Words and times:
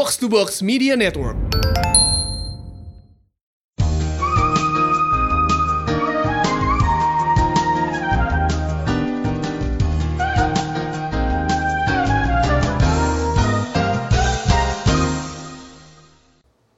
Box 0.00 0.16
to 0.16 0.32
Box 0.32 0.64
Media 0.64 0.96
Network. 0.96 1.36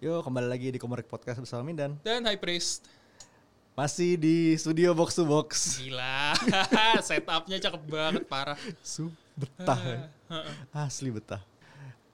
Yo, 0.03 0.19
kembali 0.27 0.51
lagi 0.51 0.75
di 0.75 0.83
Komorek 0.83 1.07
Podcast 1.07 1.39
bersama 1.39 1.63
Mindan. 1.63 1.95
Dan 2.03 2.27
High 2.27 2.43
Priest. 2.43 2.91
Masih 3.79 4.19
di 4.19 4.59
studio 4.59 4.99
Box 4.99 5.15
to 5.15 5.23
Box. 5.23 5.79
Gila, 5.79 6.35
setupnya 7.07 7.63
cakep 7.63 7.83
banget, 7.87 8.27
parah. 8.27 8.59
Su 8.83 9.15
betah. 9.39 9.79
ya. 9.79 10.11
Asli 10.75 11.15
betah. 11.15 11.52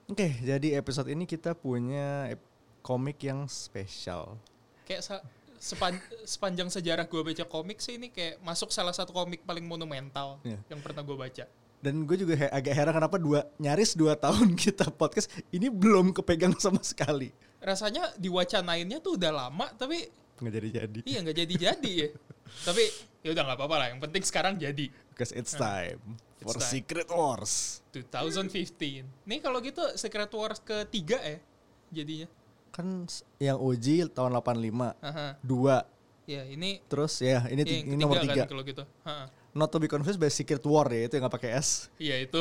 Oke, 0.08 0.40
jadi 0.40 0.80
episode 0.80 1.12
ini 1.12 1.28
kita 1.28 1.52
punya 1.52 2.32
komik 2.80 3.20
yang 3.20 3.44
spesial. 3.44 4.40
Kayak 4.88 5.02
sa- 5.04 5.24
sepan- 5.60 6.00
sepanjang 6.24 6.72
sejarah 6.72 7.04
gue 7.04 7.20
baca 7.20 7.44
komik 7.44 7.76
sih 7.76 8.00
ini 8.00 8.08
kayak 8.08 8.40
masuk 8.40 8.72
salah 8.72 8.96
satu 8.96 9.12
komik 9.12 9.44
paling 9.44 9.68
monumental 9.68 10.40
Iya. 10.40 10.56
yang 10.66 10.80
pernah 10.80 11.04
gue 11.04 11.12
baca. 11.12 11.44
Dan 11.78 12.08
gue 12.08 12.16
juga 12.16 12.34
he- 12.34 12.48
agak 12.50 12.72
heran 12.72 12.94
kenapa 12.96 13.20
dua 13.20 13.44
nyaris 13.56 13.92
dua 13.92 14.16
tahun 14.16 14.56
kita 14.64 14.88
podcast 14.90 15.28
ini 15.52 15.68
belum 15.68 16.16
kepegang 16.16 16.56
sama 16.56 16.80
sekali. 16.80 17.28
Rasanya 17.60 18.16
diwacanainnya 18.16 19.04
tuh 19.04 19.20
udah 19.20 19.30
lama 19.30 19.68
tapi 19.76 20.08
Nggak 20.40 20.52
jadi-jadi. 20.56 20.98
iya 21.04 21.18
nggak 21.20 21.36
jadi-jadi 21.36 21.90
ya. 21.92 22.08
tapi 22.66 22.82
ya 23.20 23.36
udah 23.36 23.42
nggak 23.44 23.58
apa-apa 23.60 23.76
lah. 23.76 23.86
Yang 23.92 24.00
penting 24.08 24.22
sekarang 24.24 24.54
jadi. 24.56 24.88
Because 25.18 25.34
it's 25.34 25.50
time 25.50 25.98
for 26.38 26.54
time. 26.54 26.70
Secret 26.70 27.10
Wars. 27.10 27.82
2015. 27.90 29.02
Nih 29.26 29.38
kalau 29.42 29.58
gitu 29.58 29.82
Secret 29.98 30.30
Wars 30.30 30.62
ketiga 30.62 31.18
ya 31.18 31.42
jadinya. 31.90 32.30
Kan 32.70 33.10
yang 33.42 33.58
OG 33.58 34.14
tahun 34.14 34.38
85. 34.38 34.94
Aha. 35.02 35.34
Dua. 35.42 35.82
Ya 36.28 36.46
ini 36.46 36.78
Terus 36.86 37.18
ya 37.18 37.50
ini, 37.50 37.66
ya, 37.66 37.82
ini 37.82 37.98
ketiga 37.98 37.98
nomor 37.98 38.16
kan 38.22 38.26
tiga. 38.30 38.44
kalau 38.46 38.62
gitu. 38.62 38.86
Ha. 39.02 39.26
Not 39.58 39.74
to 39.74 39.82
be 39.82 39.90
confused 39.90 40.22
by 40.22 40.30
Secret 40.30 40.62
War 40.62 40.86
ya, 40.86 41.10
itu 41.10 41.18
yang 41.18 41.26
gak 41.26 41.34
pakai 41.40 41.58
S. 41.58 41.90
Iya 41.98 42.22
itu. 42.22 42.38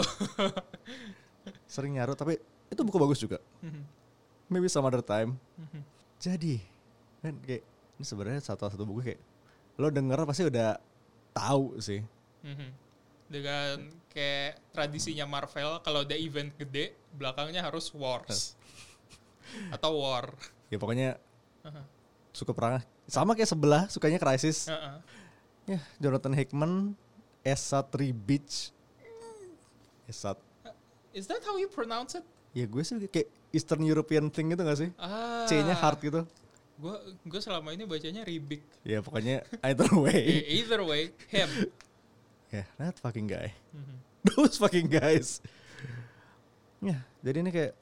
Sering 1.74 1.98
nyaru 1.98 2.14
tapi 2.14 2.38
itu 2.70 2.82
buku 2.86 3.02
bagus 3.02 3.18
juga. 3.18 3.42
Maybe 4.54 4.70
some 4.70 4.86
other 4.86 5.02
time. 5.02 5.42
Jadi 6.22 6.62
kan 7.26 7.34
kayak 7.42 7.66
ini 7.98 8.06
sebenarnya 8.06 8.46
satu 8.46 8.70
satu 8.70 8.86
buku 8.86 9.02
kayak 9.02 9.22
lo 9.82 9.90
denger 9.90 10.22
pasti 10.30 10.46
udah 10.46 10.78
tahu 11.34 11.82
sih. 11.82 12.06
Mhm. 12.44 12.70
Dengan 13.28 13.76
kayak 14.08 14.60
tradisinya 14.72 15.26
Marvel, 15.28 15.84
kalau 15.84 16.02
ada 16.08 16.16
event 16.16 16.54
gede, 16.56 16.96
belakangnya 17.12 17.60
harus 17.60 17.92
wars. 17.92 18.56
Atau 19.76 20.00
war. 20.00 20.32
Ya 20.72 20.78
pokoknya 20.80 21.20
Aha. 21.64 21.84
suka 22.32 22.52
perang. 22.56 22.80
Sama 23.08 23.36
kayak 23.36 23.52
sebelah 23.52 23.84
sukanya 23.88 24.20
Crisis. 24.20 24.68
Heeh. 24.68 24.96
Ya, 25.68 25.80
Jonathan 26.00 26.32
Hickman, 26.32 26.96
Esa 27.44 27.84
Three 27.84 28.16
Beach. 28.16 28.72
Esa 30.08 30.36
Is 31.12 31.28
that 31.28 31.44
how 31.44 31.58
you 31.60 31.68
pronounce 31.68 32.16
it? 32.16 32.24
Ya 32.56 32.64
gue 32.64 32.80
sih 32.80 32.96
kayak 33.10 33.28
Eastern 33.52 33.84
European 33.84 34.32
thing 34.32 34.54
gitu 34.54 34.62
gak 34.64 34.80
sih? 34.80 34.90
Ah. 34.96 35.44
C-nya 35.50 35.76
hard 35.76 36.00
gitu. 36.00 36.22
Gue 36.78 36.96
gue 37.26 37.40
selama 37.42 37.74
ini 37.74 37.84
bacanya 37.84 38.22
Ribik. 38.22 38.62
Ya 38.86 39.02
pokoknya 39.02 39.42
either 39.66 39.90
way. 39.98 40.22
E- 40.40 40.48
Either 40.62 40.82
way, 40.86 41.10
him. 41.28 41.50
Ya, 42.48 42.64
that 42.78 42.96
fucking 42.98 43.28
guy. 43.28 43.52
Mhm. 43.72 43.96
Those 44.32 44.56
fucking 44.56 44.88
guys. 44.88 45.40
Ya, 46.78 47.02
jadi 47.20 47.42
ini 47.42 47.50
kayak 47.50 47.74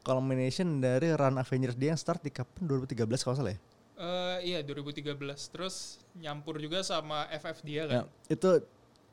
culmination 0.00 0.78
dari 0.78 1.10
run 1.10 1.34
Avengers 1.34 1.74
dia 1.74 1.90
yang 1.90 1.98
start 1.98 2.20
di 2.20 2.28
kapan? 2.28 2.66
2013 2.66 3.08
kalau 3.20 3.34
salah 3.34 3.52
ya? 3.54 3.60
Eh, 3.94 4.38
iya 4.44 4.58
2013. 4.60 5.14
Terus 5.48 5.98
nyampur 6.12 6.58
juga 6.58 6.82
sama 6.82 7.24
FF 7.30 7.58
dia 7.62 7.82
Ya, 7.84 8.02
kan. 8.02 8.06
itu 8.26 8.50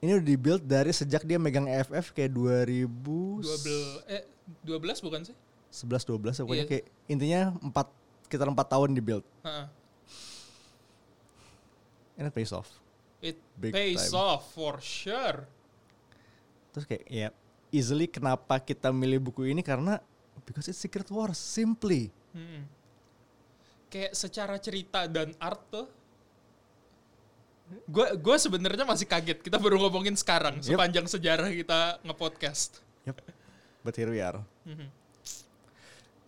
ini 0.01 0.17
udah 0.17 0.25
dibuild 0.25 0.63
dari 0.65 0.89
sejak 0.89 1.21
dia 1.23 1.37
megang 1.37 1.65
EFF 1.65 2.11
kayak 2.11 2.33
2011 2.33 3.45
12 3.45 4.09
eh 4.09 4.23
12 4.65 5.05
bukan 5.05 5.21
sih? 5.23 5.35
12 5.71 6.09
pokoknya 6.41 6.65
Iya. 6.65 6.69
kayak 6.69 6.85
intinya 7.07 7.41
4 7.61 7.87
sekitar 8.25 8.47
4 8.49 8.67
tahun 8.67 8.89
dibuild. 8.91 9.23
Heeh. 9.45 9.65
And 12.17 12.27
it 12.27 12.33
pays 12.33 12.51
off. 12.51 12.67
It 13.21 13.37
Big 13.55 13.69
pays 13.71 14.09
time. 14.09 14.17
off 14.17 14.49
for 14.51 14.81
sure. 14.81 15.45
Terus 16.73 16.85
kayak 16.85 17.05
ya 17.05 17.29
easily 17.69 18.05
kenapa 18.05 18.57
kita 18.57 18.89
milih 18.89 19.21
buku 19.21 19.45
ini 19.45 19.61
karena 19.61 20.01
because 20.43 20.65
it's 20.65 20.77
Secret 20.77 21.05
Wars 21.07 21.37
simply. 21.37 22.09
Mm-mm. 22.33 22.65
Kayak 23.87 24.15
secara 24.15 24.55
cerita 24.57 25.05
dan 25.05 25.31
art 25.37 25.61
tuh 25.69 25.87
gue 27.87 28.07
gue 28.19 28.35
sebenarnya 28.35 28.83
masih 28.83 29.07
kaget 29.07 29.39
kita 29.39 29.55
baru 29.55 29.79
ngomongin 29.79 30.11
sekarang 30.11 30.59
Yep. 30.59 30.75
sepanjang 30.75 31.05
sejarah 31.07 31.47
kita 31.47 31.79
ngepodcast 32.03 32.83
Yep. 33.07 33.17
But 33.81 33.95
here 33.95 34.11
we 34.11 34.19
are. 34.19 34.43
Mhm. 34.61 34.87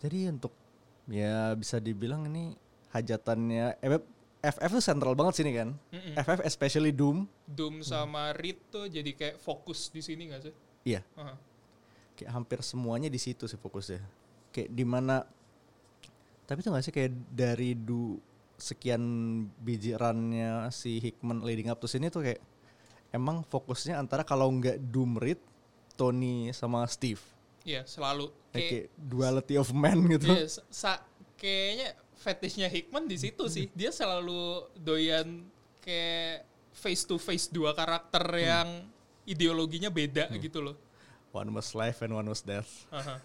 Jadi 0.00 0.18
untuk 0.26 0.50
ya 1.06 1.52
bisa 1.52 1.78
dibilang 1.78 2.26
ini 2.26 2.56
hajatannya 2.90 3.78
eh, 3.78 4.00
FF 4.46 4.70
tuh 4.72 4.84
sentral 4.84 5.14
banget 5.14 5.34
sini 5.36 5.50
kan. 5.52 5.72
Mm-mm. 5.88 6.14
FF 6.16 6.40
especially 6.42 6.90
Doom. 6.90 7.24
Doom 7.44 7.80
sama 7.80 8.32
Reed 8.32 8.60
tuh 8.68 8.86
jadi 8.86 9.10
kayak 9.10 9.36
fokus 9.36 9.88
di 9.88 10.00
sini 10.00 10.28
gak 10.28 10.42
sih? 10.42 10.54
Iya, 10.84 11.00
Aha. 11.14 11.34
kayak 12.12 12.30
hampir 12.30 12.60
semuanya 12.60 13.08
di 13.08 13.16
situ 13.16 13.44
sih 13.44 13.56
fokusnya. 13.56 14.04
Kayak 14.50 14.70
di 14.70 14.84
mana 14.84 15.24
tapi 16.44 16.60
tuh 16.60 16.70
gak 16.70 16.84
sih 16.84 16.92
kayak 16.92 17.12
dari 17.30 17.72
du 17.72 18.20
sekian 18.54 19.02
biji 19.56 19.92
runnya 19.92 20.68
si 20.70 21.00
Hickman 21.00 21.40
leading 21.40 21.66
up 21.66 21.76
to 21.76 21.88
sini 21.88 22.06
tuh 22.06 22.22
kayak 22.22 22.38
emang 23.10 23.42
fokusnya 23.42 23.96
antara 23.96 24.22
kalau 24.22 24.46
nggak 24.48 24.78
Doom 24.84 25.16
Reed, 25.16 25.40
Tony 25.94 26.50
sama 26.50 26.84
Steve. 26.84 27.18
Iya 27.64 27.82
selalu 27.82 28.28
Kayak, 28.50 28.68
kayak 28.68 28.86
duality 28.94 29.54
of 29.56 29.72
man 29.72 30.04
gitu. 30.06 30.28
iya, 30.28 30.46
sa- 30.68 31.02
kayaknya 31.34 31.96
fetishnya 32.18 32.70
Hickman 32.70 33.04
di 33.10 33.18
situ 33.18 33.44
sih 33.50 33.68
dia 33.74 33.90
selalu 33.90 34.70
doyan 34.78 35.44
kayak 35.84 36.46
face 36.74 37.04
to 37.06 37.20
face 37.20 37.46
dua 37.52 37.76
karakter 37.76 38.24
yang 38.34 38.88
ideologinya 39.24 39.88
beda 39.88 40.28
gitu 40.36 40.60
loh. 40.60 40.76
One 41.34 41.50
was 41.54 41.74
life 41.74 42.02
and 42.02 42.14
one 42.14 42.28
was 42.30 42.42
death. 42.42 42.86
Aha. 42.94 43.18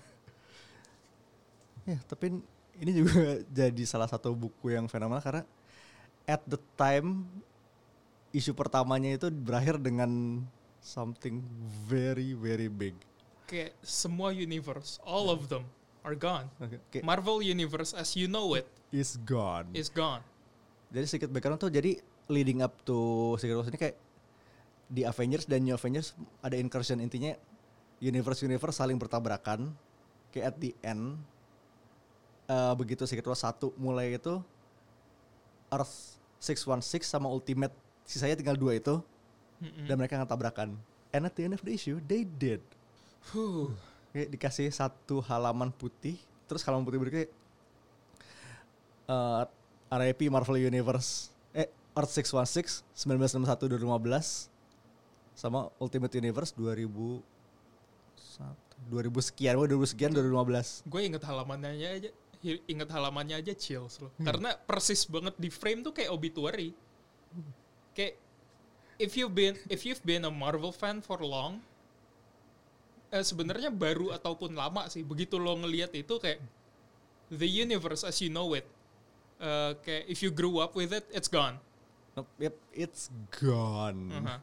Ya, 1.86 1.98
tapi 2.06 2.38
ini 2.78 2.92
juga 2.94 3.42
jadi 3.66 3.84
salah 3.88 4.10
satu 4.10 4.34
buku 4.34 4.74
yang 4.74 4.86
fenomenal 4.86 5.24
karena 5.24 5.44
at 6.30 6.42
the 6.46 6.60
time 6.78 7.26
isu 8.30 8.54
pertamanya 8.54 9.18
itu 9.18 9.28
berakhir 9.34 9.82
dengan 9.82 10.44
something 10.84 11.42
very 11.90 12.38
very 12.38 12.70
big. 12.70 12.94
Kayak 13.50 13.74
semua 13.82 14.30
universe, 14.30 15.02
all 15.02 15.34
of 15.34 15.50
them 15.50 15.66
are 16.04 16.16
gone. 16.16 16.48
Oke, 16.60 16.78
Kayak 16.90 17.04
Marvel 17.04 17.40
Universe 17.42 17.92
as 17.94 18.16
you 18.16 18.26
know 18.26 18.56
it 18.56 18.66
is 18.90 19.20
gone. 19.22 19.68
is 19.72 19.88
gone. 19.88 20.24
Jadi 20.90 21.06
sedikit 21.06 21.30
background 21.30 21.62
tuh 21.62 21.70
jadi 21.70 22.00
leading 22.28 22.62
up 22.62 22.74
to 22.84 22.98
Secret 23.38 23.58
Wars 23.58 23.70
ini 23.70 23.78
kayak 23.78 23.96
di 24.90 25.06
Avengers 25.06 25.46
dan 25.46 25.62
New 25.62 25.74
Avengers 25.74 26.18
ada 26.42 26.58
incursion 26.58 26.98
intinya 26.98 27.38
universe 28.02 28.42
universe 28.42 28.78
saling 28.78 28.98
bertabrakan 28.98 29.70
kayak 30.30 30.46
at 30.50 30.56
the 30.58 30.74
end 30.82 31.18
eh, 32.46 32.74
begitu 32.74 33.06
Secret 33.06 33.26
Wars 33.26 33.42
1 33.42 33.70
mulai 33.78 34.18
itu 34.18 34.42
Earth 35.70 36.18
616 36.42 37.06
sama 37.06 37.30
Ultimate 37.30 37.74
sisanya 38.02 38.34
tinggal 38.34 38.58
dua 38.58 38.78
itu 38.78 38.98
Mm-mm. 39.62 39.86
dan 39.86 39.94
mereka 40.00 40.18
nggak 40.18 40.32
tabrakan 40.32 40.74
and 41.14 41.22
at 41.26 41.34
the 41.38 41.46
end 41.46 41.54
of 41.54 41.62
the 41.62 41.70
issue 41.70 42.02
they 42.06 42.26
did 42.26 42.62
Huh. 43.30 43.70
Kayak 44.14 44.30
dikasih 44.34 44.68
satu 44.74 45.22
halaman 45.25 45.70
putih 45.74 46.18
terus 46.50 46.66
halaman 46.66 46.86
putih 46.86 47.00
berikutnya 47.02 47.28
eh 49.09 49.46
RIP 49.90 50.29
Marvel 50.29 50.61
Universe 50.61 51.34
eh 51.53 51.70
Earth 51.97 52.14
616 52.14 52.85
1961 52.94 53.79
2015 53.79 54.50
sama 55.34 55.72
Ultimate 55.79 56.14
Universe 56.20 56.52
2000 56.53 57.23
2000 58.88 59.11
sekian, 59.20 59.59
wah 59.59 59.67
2000 59.67 59.91
sekian 59.91 60.11
2015. 60.16 60.88
Gue 60.88 61.02
inget 61.03 61.23
halamannya 61.28 61.70
aja, 61.76 62.09
inget 62.44 62.90
halamannya 62.90 63.35
aja 63.44 63.53
chills 63.53 64.00
loh. 64.00 64.11
Hmm. 64.16 64.26
Karena 64.32 64.56
persis 64.56 65.03
banget 65.03 65.35
di 65.35 65.52
frame 65.52 65.84
tuh 65.84 65.91
kayak 65.91 66.09
obituary. 66.16 66.72
Kayak 67.91 68.16
if 68.96 69.20
you've 69.20 69.35
been 69.35 69.59
if 69.67 69.84
you've 69.84 70.02
been 70.08 70.23
a 70.23 70.32
Marvel 70.32 70.72
fan 70.72 71.03
for 71.03 71.20
long, 71.20 71.59
eh, 73.09 73.22
sebenarnya 73.22 73.70
baru 73.70 74.11
ataupun 74.11 74.53
lama 74.53 74.85
sih. 74.85 75.02
Begitu 75.02 75.35
lo 75.35 75.56
ngelihat 75.56 75.94
itu 75.94 76.16
kayak 76.16 76.40
the 77.29 77.46
universe 77.46 78.02
as 78.02 78.17
you 78.20 78.29
know 78.29 78.53
it. 78.53 78.66
eh, 79.38 79.72
kayak 79.79 80.03
if 80.06 80.20
you 80.20 80.29
grew 80.29 80.59
up 80.59 80.73
with 80.73 80.91
it, 80.91 81.08
it's 81.09 81.28
gone. 81.28 81.56
Nope, 82.11 82.28
yep, 82.38 82.56
it's 82.72 83.08
gone. 83.32 84.11
Aha. 84.11 84.38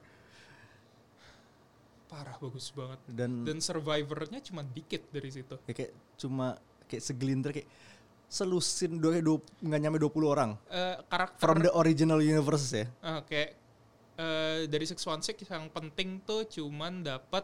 Parah 2.07 2.39
bagus 2.39 2.71
banget. 2.71 3.01
Dan, 3.05 3.43
Dan 3.43 3.59
survivornya 3.59 4.39
cuma 4.41 4.63
dikit 4.63 5.03
dari 5.11 5.29
situ. 5.29 5.59
ya 5.67 5.75
kayak 5.75 5.93
cuma 6.17 6.55
kayak 6.87 7.03
segelintir 7.03 7.51
kayak 7.53 7.69
selusin 8.27 8.97
dua 8.97 9.19
nggak 9.61 9.81
nyampe 9.81 9.99
20 9.99 10.11
orang 10.27 10.51
Eh, 10.67 10.97
karakter 11.07 11.39
from 11.39 11.59
the 11.61 11.71
original 11.75 12.19
universe 12.19 12.71
ya. 12.73 12.87
eh, 12.87 13.21
kayak 13.27 13.51
eh, 14.17 14.59
dari 14.67 14.87
616 14.87 15.45
yang 15.45 15.67
penting 15.69 16.23
tuh 16.23 16.47
cuman 16.47 17.03
dapat 17.03 17.43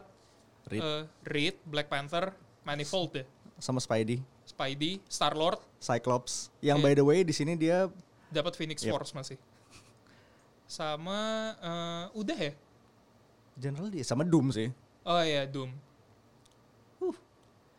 Reed 0.65 0.81
eh, 0.81 1.03
Reed, 1.23 1.55
Black 1.63 1.87
Panther, 1.87 2.31
Manifold 2.61 3.11
ya, 3.13 3.25
sama 3.57 3.77
Spidey, 3.77 4.23
Spidey, 4.43 5.03
Star 5.05 5.33
Lord, 5.33 5.59
Cyclops. 5.77 6.47
Yang 6.59 6.77
Iya. 6.79 6.85
by 6.85 6.93
the 6.93 7.05
way 7.05 7.19
di 7.21 7.31
sini 7.31 7.53
dia 7.53 7.87
dapat 8.27 8.55
Phoenix 8.55 8.79
Yep. 8.81 8.91
Force 8.91 9.11
masih. 9.11 9.37
Sama 10.65 11.19
eh, 11.59 12.05
udah 12.13 12.37
ya? 12.39 12.53
general 13.53 13.87
dia 13.87 14.01
sama 14.01 14.25
Doom 14.25 14.49
sih. 14.49 14.71
Oh 15.03 15.21
ya 15.21 15.45
Doom. 15.45 15.69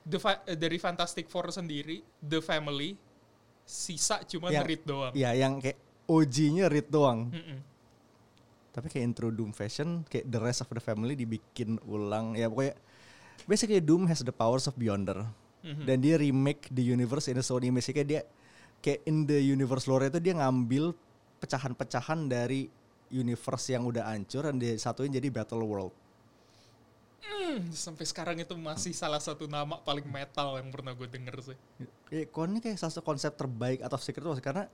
The 0.05 0.21
fa- 0.21 0.45
dari 0.45 0.77
Fantastic 0.77 1.33
Four 1.33 1.49
sendiri, 1.49 2.05
The 2.21 2.45
Family, 2.45 2.93
sisa 3.65 4.21
cuma 4.29 4.53
Reed 4.53 4.85
doang. 4.85 5.17
Ya 5.17 5.33
yang 5.33 5.57
kayak 5.57 5.81
OG-nya 6.05 6.69
Reed 6.69 6.93
doang. 6.93 7.33
Mm-mm. 7.33 7.59
Tapi 8.75 8.91
kayak 8.91 9.05
intro 9.07 9.31
Doom 9.31 9.55
fashion 9.55 10.03
kayak 10.11 10.27
the 10.27 10.41
rest 10.43 10.67
of 10.67 10.69
the 10.75 10.83
family 10.83 11.15
dibikin 11.15 11.79
ulang. 11.87 12.35
Ya 12.35 12.51
pokoknya 12.51 12.75
basically 13.47 13.79
Doom 13.79 14.11
has 14.11 14.27
the 14.27 14.35
powers 14.35 14.67
of 14.67 14.75
Beyonder. 14.75 15.23
Mhm. 15.63 15.87
Dan 15.87 15.97
dia 16.03 16.19
remake 16.19 16.69
the 16.75 16.83
universe 16.83 17.31
in 17.31 17.39
a 17.39 17.45
Sony 17.47 17.71
kayak 17.71 18.09
dia 18.11 18.21
kayak 18.85 19.01
in 19.09 19.25
the 19.25 19.39
universe 19.39 19.89
lore 19.89 20.11
itu 20.11 20.21
dia 20.21 20.37
ngambil 20.37 20.93
pecahan-pecahan 21.41 22.29
dari 22.29 22.69
universe 23.09 23.73
yang 23.73 23.89
udah 23.89 24.13
hancur 24.13 24.45
dan 24.45 24.61
dia 24.61 24.77
satuin 24.77 25.09
jadi 25.09 25.31
Battle 25.33 25.65
World. 25.65 25.95
Hmm, 27.25 27.73
sampai 27.73 28.05
sekarang 28.05 28.37
itu 28.37 28.53
masih 28.59 28.93
salah 28.93 29.23
satu 29.23 29.49
nama 29.49 29.81
paling 29.81 30.05
metal 30.05 30.61
yang 30.61 30.69
pernah 30.69 30.93
gue 30.93 31.09
denger 31.09 31.37
sih. 31.41 31.59
Kayak 32.13 32.29
kon 32.29 32.53
ini 32.53 32.61
kayak 32.61 32.77
salah 32.77 32.93
satu 32.93 33.05
konsep 33.07 33.33
terbaik 33.33 33.81
atau 33.81 33.97
Secret 33.97 34.27
Wars 34.29 34.45
karena 34.45 34.69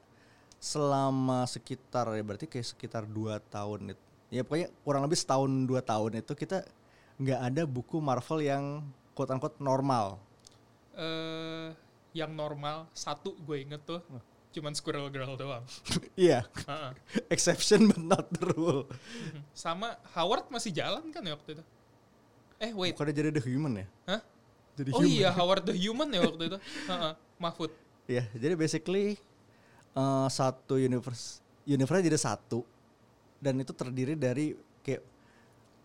selama 0.61 1.49
sekitar 1.49 2.13
ya 2.13 2.21
berarti 2.21 2.45
kayak 2.45 2.69
sekitar 2.69 3.09
dua 3.09 3.41
tahun 3.41 3.97
itu 3.97 4.05
ya 4.29 4.45
pokoknya 4.45 4.69
kurang 4.85 5.03
lebih 5.09 5.17
setahun 5.17 5.49
dua 5.65 5.81
tahun 5.81 6.21
itu 6.21 6.33
kita 6.37 6.63
nggak 7.17 7.41
ada 7.41 7.63
buku 7.65 7.97
Marvel 7.99 8.41
yang 8.45 8.65
quote 9.17 9.33
unquote 9.33 9.57
normal. 9.59 10.21
eh 10.95 11.73
yang 12.13 12.35
normal 12.35 12.91
satu 12.93 13.33
gue 13.41 13.57
inget 13.63 13.81
tuh 13.87 14.03
cuman 14.51 14.75
Squirrel 14.75 15.07
Girl 15.09 15.39
doang. 15.39 15.63
Iya, 16.19 16.43
Heeh. 16.67 16.91
exception 17.35 17.87
but 17.87 18.03
not 18.03 18.27
the 18.35 18.51
rule. 18.51 18.83
Mhm. 18.91 19.41
Sama 19.55 19.95
Howard 20.13 20.51
masih 20.51 20.75
jalan 20.75 21.07
kan 21.15 21.23
ya 21.23 21.39
waktu 21.39 21.55
itu? 21.57 21.65
Eh 22.59 22.75
wait, 22.75 22.99
Bukannya 22.99 23.15
jadi 23.15 23.31
the 23.31 23.41
human 23.41 23.79
ya? 23.79 23.87
Hah? 24.11 24.21
Jadi 24.75 24.91
oh 24.91 25.01
human. 25.07 25.15
iya 25.23 25.31
Howard 25.31 25.65
the 25.65 25.77
Human 25.79 26.11
ya 26.11 26.21
waktu 26.27 26.43
itu. 26.51 26.59
Heeh, 26.91 27.13
Mahfud. 27.39 27.71
Iya, 28.11 28.27
jadi 28.35 28.59
basically 28.59 29.23
eh, 29.97 30.29
satu 30.29 30.79
universe, 30.79 31.43
universe 31.67 32.03
jadi 32.05 32.19
satu 32.19 32.63
dan 33.41 33.57
itu 33.57 33.73
terdiri 33.73 34.15
dari 34.15 34.53
kayak 34.85 35.03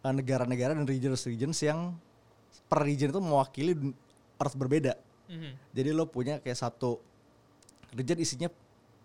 eh, 0.03 0.13
negara-negara 0.13 0.75
dan 0.75 0.85
regions-regions 0.85 1.59
yang 1.63 1.95
per 2.67 2.83
region 2.83 3.11
itu 3.11 3.21
mewakili 3.21 3.73
Earth 4.35 4.57
berbeda. 4.59 4.99
Mhm. 5.31 5.51
Jadi 5.71 5.89
lo 5.95 6.05
punya 6.11 6.43
kayak 6.43 6.59
satu 6.59 6.99
region 7.95 8.19
isinya 8.19 8.49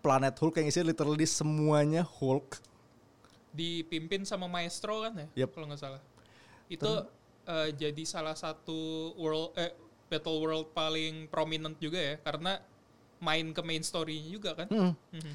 planet 0.03 0.35
Hulk 0.35 0.59
yang 0.59 0.67
isinya 0.67 0.91
literally 0.91 1.23
semuanya 1.23 2.03
Hulk. 2.03 2.59
Dipimpin 3.55 4.27
sama 4.27 4.47
Maestro 4.51 5.03
kan 5.07 5.13
ya? 5.15 5.27
Yep. 5.45 5.49
Kalau 5.55 5.65
nggak 5.71 5.81
salah. 5.81 6.01
Itu 6.67 6.91
eh, 7.47 7.69
jadi 7.75 8.03
salah 8.03 8.35
satu 8.35 9.11
world 9.15 9.55
eh 9.55 9.71
battle 10.11 10.43
world 10.43 10.67
paling 10.75 11.31
prominent 11.31 11.79
juga 11.79 11.95
ya 11.95 12.15
karena 12.19 12.59
main 13.21 13.53
ke 13.53 13.61
main 13.61 13.79
story 13.79 14.17
juga 14.25 14.57
kan. 14.57 14.67
Hmm. 14.67 14.93
Mhm. 15.13 15.33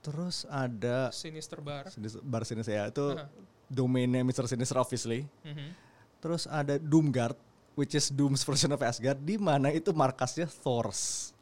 Terus 0.00 0.48
ada 0.48 1.10
Sinister 1.10 1.60
Bar. 1.60 1.90
Sinis- 1.90 2.16
bar 2.16 2.42
sini 2.42 2.62
saya 2.62 2.88
itu 2.88 3.04
Aha. 3.12 3.28
domainnya 3.66 4.22
Mr. 4.22 4.48
Sinister 4.48 4.78
obviously. 4.78 5.28
Mhm. 5.42 5.76
Terus 6.18 6.46
ada 6.46 6.78
Doomguard 6.78 7.36
which 7.74 7.92
is 7.92 8.08
Doom's 8.08 8.40
version 8.40 8.70
of 8.70 8.80
Asgard 8.80 9.18
di 9.18 9.36
mana 9.36 9.68
itu 9.68 9.90
markasnya 9.90 10.46
Thor's. 10.46 11.34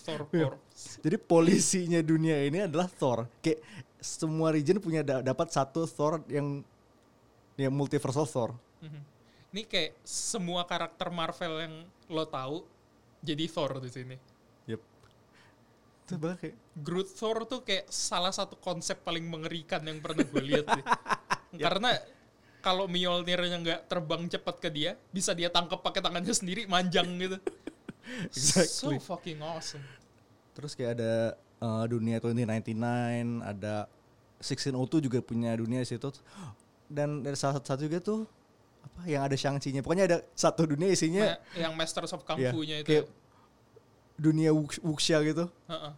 Thor 0.00 0.30
Iya. 0.30 0.46
Corps. 0.48 0.60
Jadi 1.02 1.16
polisinya 1.18 1.98
dunia 1.98 2.38
ini 2.40 2.62
adalah 2.62 2.86
Thor. 2.86 3.26
Kayak 3.40 3.58
semua 3.98 4.54
region 4.54 4.78
punya 4.78 5.02
da- 5.02 5.18
dapat 5.20 5.50
satu 5.50 5.82
Thor 5.84 6.22
yang 6.26 6.62
yang 7.56 7.74
multiversal 7.74 8.22
Thor. 8.22 8.54
Mhm. 8.78 9.02
Ini 9.50 9.62
kayak 9.66 9.92
semua 10.04 10.62
karakter 10.62 11.08
Marvel 11.10 11.58
yang 11.58 11.74
lo 12.06 12.22
tahu 12.22 12.62
jadi 13.18 13.44
Thor 13.46 13.76
di 13.76 13.90
sini. 13.90 14.16
Bahkan 16.06 16.36
kayak 16.38 16.54
Groot 16.78 17.10
Thor 17.10 17.42
tuh 17.44 17.66
kayak 17.66 17.90
salah 17.90 18.30
satu 18.30 18.54
konsep 18.54 19.02
paling 19.02 19.26
mengerikan 19.26 19.82
yang 19.82 19.98
pernah 19.98 20.22
gue 20.22 20.42
lihat 20.44 20.64
sih. 20.70 20.84
Karena 21.66 21.98
kalau 22.62 22.86
Mjolnirnya 22.86 23.58
nggak 23.58 23.80
terbang 23.86 24.22
cepat 24.26 24.56
ke 24.62 24.70
dia, 24.70 24.94
bisa 25.10 25.34
dia 25.34 25.50
tangkap 25.50 25.82
pakai 25.82 25.98
tangannya 25.98 26.30
sendiri, 26.30 26.66
manjang 26.66 27.06
gitu. 27.18 27.38
Exactly. 28.30 28.70
So 28.70 29.02
fucking 29.02 29.42
awesome. 29.42 29.82
terus 30.54 30.72
kayak 30.72 30.96
ada 30.96 31.12
uh, 31.60 31.84
dunia 31.84 32.16
2099, 32.16 32.78
ada 33.44 33.84
1602 34.40 35.04
juga 35.04 35.18
punya 35.20 35.52
dunia 35.52 35.82
di 35.82 35.88
situ. 35.90 36.08
Dan 36.86 37.20
dari 37.20 37.34
salah 37.36 37.58
satu 37.58 37.82
juga 37.82 37.98
tuh 38.00 38.24
apa 38.80 39.04
yang 39.04 39.26
ada 39.26 39.36
Shang-Chi-nya. 39.36 39.82
Pokoknya 39.82 40.06
ada 40.06 40.18
satu 40.32 40.64
dunia 40.64 40.88
isinya 40.88 41.34
Ma- 41.34 41.40
yang 41.58 41.74
Masters 41.76 42.14
of 42.14 42.22
Kung 42.24 42.38
Iya, 42.40 42.54
Fu-nya 42.54 42.76
itu. 42.80 42.88
kayak 42.88 43.04
dunia 44.16 44.50
wux- 44.50 44.80
wuxia 44.80 45.20
gitu. 45.22 45.46
Heeh. 45.68 45.92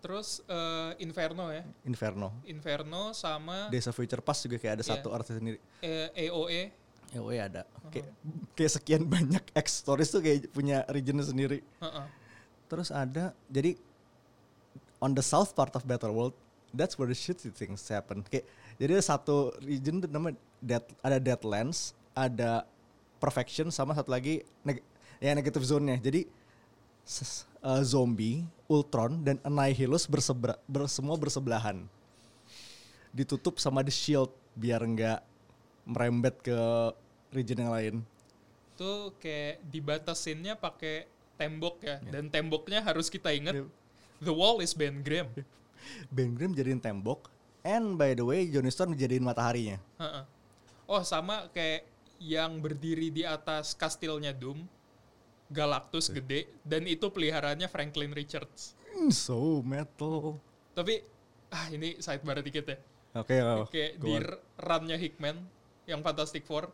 Terus 0.00 0.40
eh, 0.44 0.90
Inferno 0.98 1.52
ya. 1.52 1.62
Inferno. 1.84 2.32
Inferno 2.44 3.12
sama 3.12 3.68
of 3.68 3.92
Future 3.92 4.20
Past 4.20 4.44
juga 4.44 4.56
kayak 4.56 4.80
ada 4.80 4.84
Iya. 4.84 4.90
satu 4.96 5.08
artis 5.12 5.36
sendiri. 5.36 5.58
eh, 5.80 6.08
AOE. 6.28 6.62
Ya, 7.10 7.18
oh 7.18 7.28
ya 7.28 7.50
ada. 7.50 7.62
Kayak, 7.90 8.06
kayak 8.54 8.72
sekian 8.72 9.02
banyak 9.04 9.42
X 9.66 9.82
stories 9.82 10.08
tuh 10.08 10.22
kayak 10.22 10.46
punya 10.50 10.86
region 10.88 11.18
sendiri. 11.20 11.60
Heeh. 11.82 12.06
Terus 12.70 12.88
ada 12.88 13.34
jadi 13.46 13.74
on 14.98 15.10
the 15.12 15.20
south 15.20 15.52
part 15.52 15.74
of 15.74 15.82
Battle 15.82 16.12
World, 16.12 16.34
that's 16.70 16.94
where 16.94 17.10
the 17.10 17.18
shitty 17.18 17.50
things 17.50 17.82
happen. 17.86 18.22
Kayak 18.24 18.46
jadi 18.78 18.90
ada 18.94 19.04
satu 19.04 19.52
region 19.60 19.98
tuh 19.98 20.08
namanya 20.08 20.38
Dead, 20.60 20.84
ada 21.00 21.18
Deadlands, 21.18 21.92
ada 22.12 22.62
Perfection 23.18 23.68
sama 23.68 23.92
satu 23.92 24.08
lagi 24.08 24.40
neg 24.62 24.80
ya 25.18 25.34
negative 25.34 25.60
zone-nya. 25.60 26.00
Jadi 26.00 26.24
uh, 27.60 27.82
zombie, 27.82 28.46
Ultron 28.70 29.20
dan 29.26 29.36
Annihilus 29.42 30.06
bersebra, 30.06 30.54
ber- 30.70 30.86
semua 30.86 31.18
bersebelahan. 31.18 31.82
Ditutup 33.10 33.58
sama 33.58 33.82
the 33.82 33.90
shield 33.90 34.30
biar 34.54 34.78
nggak 34.86 35.20
merembet 35.82 36.38
ke 36.38 36.58
region 37.34 37.66
yang 37.66 37.72
lain. 37.74 37.94
Tuh 38.78 39.10
kayak 39.18 39.60
dibatasinnya 39.66 40.54
pakai 40.54 41.10
tembok 41.34 41.82
ya. 41.82 41.98
Dan 42.00 42.30
temboknya 42.30 42.80
harus 42.80 43.10
kita 43.10 43.34
ingat 43.34 43.58
Yep. 43.60 43.68
The 44.20 44.34
wall 44.36 44.60
is 44.60 44.76
Ben 44.76 45.00
Grimm. 45.00 45.32
Ben 46.12 46.36
Grimm 46.36 46.52
jadiin 46.52 46.76
tembok, 46.76 47.32
and 47.64 47.96
by 47.96 48.12
the 48.12 48.20
way 48.20 48.44
Johnny 48.44 48.68
Storm 48.68 48.92
jadiin 48.92 49.24
mataharinya. 49.24 49.80
Heeh. 49.96 50.24
Oh 50.84 51.00
sama 51.00 51.48
kayak 51.56 51.88
yang 52.20 52.60
berdiri 52.60 53.08
di 53.08 53.24
atas 53.24 53.72
kastilnya 53.72 54.36
Doom, 54.36 54.68
Galactus 55.50 56.06
gede, 56.08 56.46
dan 56.62 56.86
itu 56.86 57.10
peliharaannya 57.10 57.66
Franklin 57.66 58.14
Richards. 58.14 58.78
Hmm, 58.94 59.10
so 59.10 59.60
metal. 59.66 60.38
Tapi 60.72 61.02
ah 61.50 61.66
ini 61.74 61.98
sidebar 61.98 62.38
dikit 62.38 62.70
ya. 62.70 62.78
Oke, 63.18 63.42
oh, 63.42 63.66
kayak 63.66 63.98
go 63.98 64.06
di 64.06 64.22
runnya 64.54 64.94
Hickman 64.94 65.34
yang 65.90 66.06
Fantastic 66.06 66.46
Four, 66.46 66.70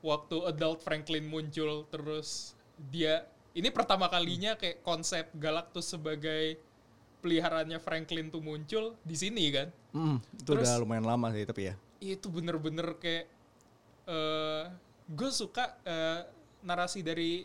waktu 0.00 0.46
adult 0.46 0.86
Franklin 0.86 1.26
muncul 1.26 1.82
terus 1.90 2.54
dia 2.78 3.26
ini 3.50 3.66
pertama 3.74 4.06
kalinya 4.06 4.54
kayak 4.54 4.86
konsep 4.86 5.26
Galactus 5.34 5.90
sebagai 5.90 6.54
peliharaannya 7.20 7.82
Franklin 7.82 8.30
tuh 8.30 8.38
muncul 8.38 8.94
di 9.02 9.18
sini 9.18 9.50
kan. 9.50 9.68
Hmm, 9.90 10.16
itu 10.38 10.46
Terus- 10.46 10.62
udah 10.70 10.78
lumayan 10.78 11.04
lama 11.04 11.34
sih 11.34 11.42
tapi 11.42 11.68
ya. 11.68 11.74
itu 12.00 12.32
bener-bener 12.32 12.96
kayak 12.96 13.26
eh 14.08 14.64
gue 15.10 15.30
suka 15.34 15.76
eh, 15.84 16.22
narasi 16.62 17.02
dari 17.04 17.44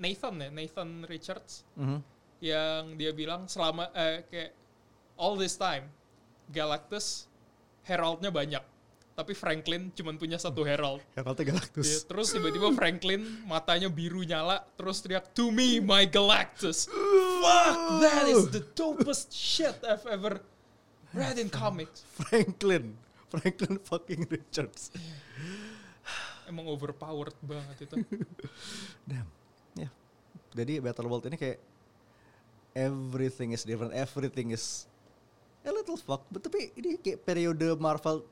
Nathan 0.00 0.34
ya 0.40 0.48
Nathan 0.48 1.04
Richards 1.04 1.62
Mhm. 1.76 2.00
yang 2.40 2.96
dia 2.96 3.12
bilang 3.12 3.44
selama 3.44 3.92
eh, 3.92 4.24
kayak 4.26 4.50
all 5.14 5.36
this 5.36 5.54
time 5.54 5.84
Galactus 6.48 7.28
heraldnya 7.84 8.32
banyak 8.32 8.64
tapi 9.10 9.36
Franklin 9.36 9.92
cuman 9.92 10.16
punya 10.16 10.40
satu 10.40 10.64
herald 10.64 11.04
Heraldnya 11.12 11.44
Ya, 11.44 11.50
Galactus. 11.52 12.08
terus 12.08 12.32
tiba-tiba 12.32 12.72
Franklin 12.72 13.20
matanya 13.44 13.92
biru 13.92 14.24
nyala 14.24 14.64
terus 14.74 15.04
teriak 15.04 15.28
to 15.36 15.52
me 15.52 15.76
my 15.76 16.08
Galactus 16.08 16.88
fuck 17.44 17.76
that 18.00 18.24
is 18.24 18.48
the 18.48 18.64
dopest 18.72 19.28
shit 19.28 19.76
I've 19.84 20.08
ever 20.08 20.40
read 21.12 21.36
in 21.36 21.52
comics 21.52 22.00
Franklin. 22.16 22.96
Franklin 23.28 23.76
fucking 23.78 24.24
Richards. 24.26 24.90
emang 26.48 26.66
overpowered 26.66 27.36
banget 27.44 27.86
itu 27.86 27.94
Damn. 29.10 29.28
Jadi 30.50 30.82
Battle 30.82 31.06
World 31.06 31.26
ini 31.30 31.38
kayak 31.38 31.58
everything 32.74 33.54
is 33.54 33.62
different, 33.62 33.94
everything 33.94 34.50
is 34.54 34.86
a 35.62 35.70
little 35.70 35.98
fuck. 35.98 36.26
But, 36.30 36.46
tapi 36.46 36.74
ini 36.78 36.98
kayak 36.98 37.22
periode 37.22 37.74
Marvel 37.78 38.26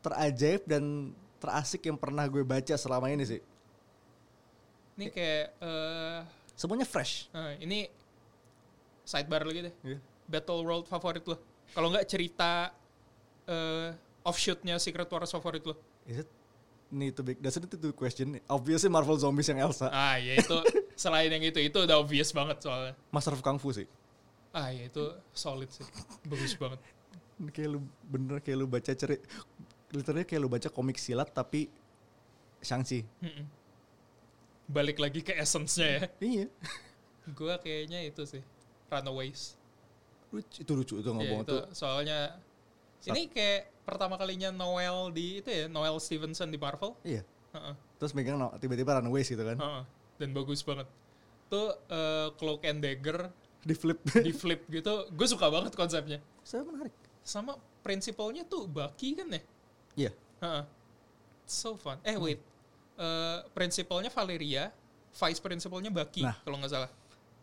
terajaib 0.00 0.64
dan 0.64 1.12
terasik 1.38 1.86
yang 1.86 1.98
pernah 1.98 2.26
gue 2.26 2.42
baca 2.42 2.74
selama 2.74 3.10
ini 3.10 3.24
sih. 3.26 3.40
Ini 4.98 5.06
kayak 5.14 5.46
eh 5.62 6.20
Semuanya 6.58 6.82
fresh. 6.82 7.30
eh, 7.30 7.54
ini 7.62 7.86
sidebar 9.06 9.46
lagi 9.46 9.70
deh. 9.70 9.74
Iya. 9.86 9.98
Battle 10.26 10.66
World 10.66 10.90
favorit 10.90 11.22
lo. 11.22 11.38
Kalau 11.70 11.88
nggak 11.94 12.06
cerita 12.10 12.74
eh 13.46 13.94
offshootnya 14.26 14.76
Secret 14.82 15.06
Wars 15.06 15.30
favorit 15.30 15.62
lo. 15.62 15.78
Is 16.08 16.26
it 16.26 16.28
need 16.90 17.14
to 17.14 17.22
be 17.22 17.38
doesn't 17.38 17.62
it 17.62 17.70
to 17.70 17.92
question? 17.94 18.42
Obviously 18.50 18.90
Marvel 18.90 19.14
Zombies 19.14 19.46
yang 19.46 19.62
Elsa. 19.62 19.86
Ah 19.94 20.18
ya 20.18 20.34
itu 20.34 20.58
selain 20.98 21.30
yang 21.30 21.40
itu 21.40 21.62
itu 21.62 21.78
udah 21.78 22.02
obvious 22.02 22.34
banget 22.34 22.58
soalnya. 22.58 22.98
Master 23.14 23.32
of 23.32 23.40
Kung 23.40 23.62
Fu 23.62 23.70
sih. 23.70 23.86
Ah 24.50 24.74
ya 24.74 24.90
itu 24.90 25.04
solid 25.30 25.70
sih. 25.70 25.86
Bagus 26.26 26.58
banget. 26.58 26.82
Kayak 27.54 27.78
lu 27.78 27.86
bener 28.02 28.42
kayak 28.42 28.58
lu 28.58 28.66
baca 28.66 28.90
ceri 28.90 29.22
literally 29.94 30.26
kayak 30.26 30.42
lu 30.42 30.50
baca 30.50 30.66
komik 30.66 30.98
silat 30.98 31.30
tapi 31.30 31.70
Shang-Chi. 32.58 33.06
Mm-mm. 33.22 33.46
Balik 34.66 34.98
lagi 34.98 35.22
ke 35.22 35.32
essence-nya 35.32 35.86
ya. 35.86 36.00
Iya. 36.34 36.46
Gua 37.30 37.54
kayaknya 37.56 38.02
itu 38.02 38.26
sih. 38.26 38.42
Runaways. 38.90 39.54
Lucu, 40.34 40.60
itu 40.60 40.72
lucu 40.74 40.94
itu 40.98 41.08
Ya, 41.08 41.14
ngomong 41.14 41.40
itu 41.40 41.54
tuh. 41.56 41.62
soalnya 41.72 42.36
ini 43.06 43.30
kayak 43.30 43.70
pertama 43.86 44.18
kalinya 44.18 44.50
Noel 44.50 45.08
di 45.08 45.38
itu 45.40 45.48
ya 45.48 45.64
Noel 45.70 45.96
Stevenson 46.02 46.50
di 46.50 46.58
Marvel. 46.58 46.92
Iya. 47.00 47.22
Heeh, 47.54 47.74
Terus 47.96 48.12
megang 48.12 48.36
tiba-tiba 48.58 48.98
runaways 48.98 49.24
gitu 49.24 49.40
kan. 49.40 49.56
heeh. 49.56 49.82
Dan 50.18 50.34
bagus 50.34 50.60
banget. 50.60 50.86
Tuh 51.48 51.72
eh, 51.88 52.28
Cloak 52.36 52.66
and 52.66 52.82
Dagger 52.82 53.30
Di 53.58 53.74
flip. 53.74 53.98
di 54.26 54.32
flip 54.32 54.66
gitu, 54.68 55.08
gue 55.08 55.26
suka 55.26 55.48
banget 55.48 55.72
konsepnya. 55.74 56.18
Saya 56.42 56.62
menarik. 56.62 56.94
Sama 57.22 57.54
prinsipalnya 57.80 58.42
tuh 58.42 58.66
Bucky 58.66 59.14
kan 59.14 59.28
ya? 59.30 59.40
Iya. 59.96 60.10
Heeh. 60.40 60.64
So 61.44 61.74
fun. 61.74 61.96
Eh 62.04 62.14
wait, 62.14 62.40
Eh 62.98 63.38
prinsipalnya 63.52 64.10
Valeria, 64.10 64.74
vice 65.12 65.38
prinsipalnya 65.38 65.88
Bucky 65.88 66.22
Nah. 66.22 66.34
kalau 66.42 66.58
nggak 66.58 66.72
salah. 66.72 66.90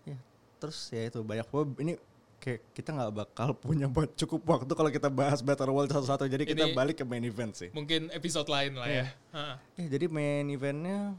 Iya. 0.03 0.17
Terus 0.60 0.77
ya 0.91 1.01
itu 1.08 1.20
banyak 1.22 1.48
banget 1.48 1.70
ini 1.79 1.94
kayak 2.38 2.62
kita 2.75 2.89
nggak 2.91 3.12
bakal 3.15 3.50
punya 3.65 3.88
buat 3.88 4.13
cukup 4.13 4.41
waktu 4.46 4.72
kalau 4.75 4.91
kita 4.91 5.10
bahas 5.10 5.39
Battle 5.39 5.72
World 5.72 5.91
satu-satu. 5.91 6.27
Jadi 6.27 6.44
kita 6.46 6.70
Ini- 6.70 6.75
balik 6.75 7.01
ke 7.01 7.05
main 7.05 7.24
event 7.24 7.55
sih. 7.55 7.70
Mungkin 7.72 8.12
episode 8.12 8.48
lain 8.48 8.75
lah 8.77 8.88
ya. 8.88 8.94
Iya. 8.94 9.05
Heeh. 9.36 9.55
Ya, 9.79 9.86
jadi 9.98 10.05
main 10.08 10.46
eventnya 10.50 11.15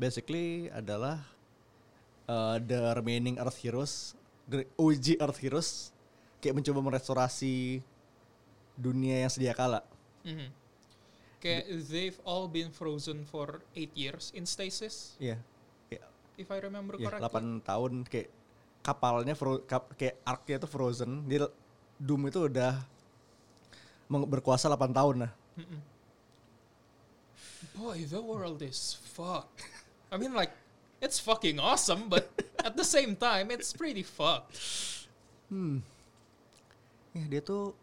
basically 0.00 0.72
adalah 0.72 1.20
uh, 2.24 2.56
the 2.56 2.96
remaining 2.96 3.36
Earth 3.36 3.60
Heroes, 3.60 4.16
the 4.48 4.64
OG 4.80 5.20
Earth 5.20 5.36
Heroes, 5.36 5.92
kayak 6.40 6.56
mencoba 6.56 6.80
merestorasi 6.80 7.84
dunia 8.80 9.20
yang 9.20 9.30
sedia 9.30 9.52
kala. 9.52 9.84
Mhm. 10.24 10.48
Kayak 11.40 11.64
they've 11.88 12.20
all 12.24 12.48
been 12.48 12.72
frozen 12.72 13.24
for 13.28 13.60
eight 13.76 13.92
years 13.96 14.32
in 14.32 14.44
stasis, 14.44 15.16
Iya. 15.20 15.40
Kayak 15.88 16.04
if 16.36 16.48
I 16.48 16.58
remember 16.60 16.96
ya, 16.96 17.08
correctly. 17.08 17.60
8 17.60 17.68
tahun 17.68 17.92
kayak 18.08 18.28
kapalnya 18.80 19.36
fro, 19.36 19.60
kap- 19.64 19.92
kayak 19.96 20.20
arknya 20.24 20.56
itu 20.60 20.68
frozen. 20.68 21.24
Dia 21.28 21.48
Doom 22.00 22.32
itu 22.32 22.48
udah 22.48 22.80
berkuasa 24.08 24.68
8 24.72 24.92
tahun 24.92 25.28
nah. 25.28 25.32
Mm-mm. 25.60 25.80
Boy, 27.76 28.08
the 28.08 28.20
world 28.20 28.60
is 28.64 28.96
fucked. 28.96 29.60
I 30.10 30.18
mean, 30.18 30.34
like, 30.34 30.50
it's 31.00 31.22
fucking 31.22 31.58
awesome, 31.62 32.10
but 32.10 32.28
at 32.66 32.76
the 32.76 32.84
same 32.84 33.14
time, 33.16 33.50
it's 33.50 33.72
pretty 33.72 34.02
fucked. 34.02 34.58
Hmm. 35.50 35.82
Ya 37.10 37.26
dia 37.26 37.42
tuh 37.42 37.74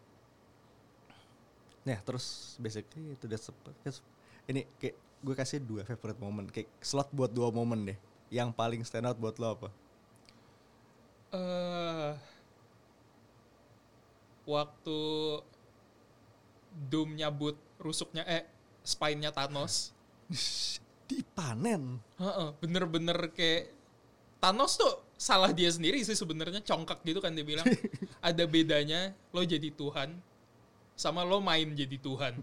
Nah 1.84 2.00
terus 2.00 2.56
basically 2.56 3.12
itu 3.12 3.28
udah 3.28 3.36
sempet 3.36 3.76
Ini 4.48 4.64
kayak 4.80 4.96
gue 5.20 5.34
kasih 5.36 5.60
dua 5.60 5.84
favorite 5.84 6.16
moment 6.16 6.48
Kayak 6.48 6.72
slot 6.80 7.12
buat 7.12 7.28
dua 7.28 7.52
momen 7.52 7.92
deh 7.92 7.98
Yang 8.32 8.56
paling 8.56 8.80
stand 8.88 9.04
out 9.04 9.20
buat 9.20 9.36
lo 9.36 9.52
apa? 9.52 9.68
Eh, 11.28 12.12
waktu 14.48 15.00
Doom 16.88 17.18
nyabut 17.18 17.58
rusuknya, 17.76 18.22
eh, 18.24 18.46
spine-nya 18.86 19.34
Thanos. 19.34 19.92
Dipanen. 21.08 22.04
Heeh, 22.20 22.48
bener-bener 22.60 23.32
kayak 23.32 23.72
Thanos 24.38 24.78
tuh 24.78 25.02
salah 25.18 25.50
dia 25.50 25.66
sendiri 25.66 25.98
sih 26.06 26.14
sebenarnya 26.14 26.62
congkak 26.62 27.02
gitu 27.02 27.18
kan 27.18 27.34
dia 27.34 27.42
bilang. 27.42 27.66
Ada 28.28 28.44
bedanya 28.44 29.16
lo 29.34 29.42
jadi 29.42 29.72
Tuhan 29.72 30.14
sama 30.94 31.24
lo 31.24 31.40
main 31.40 31.72
jadi 31.74 31.96
Tuhan. 31.98 32.38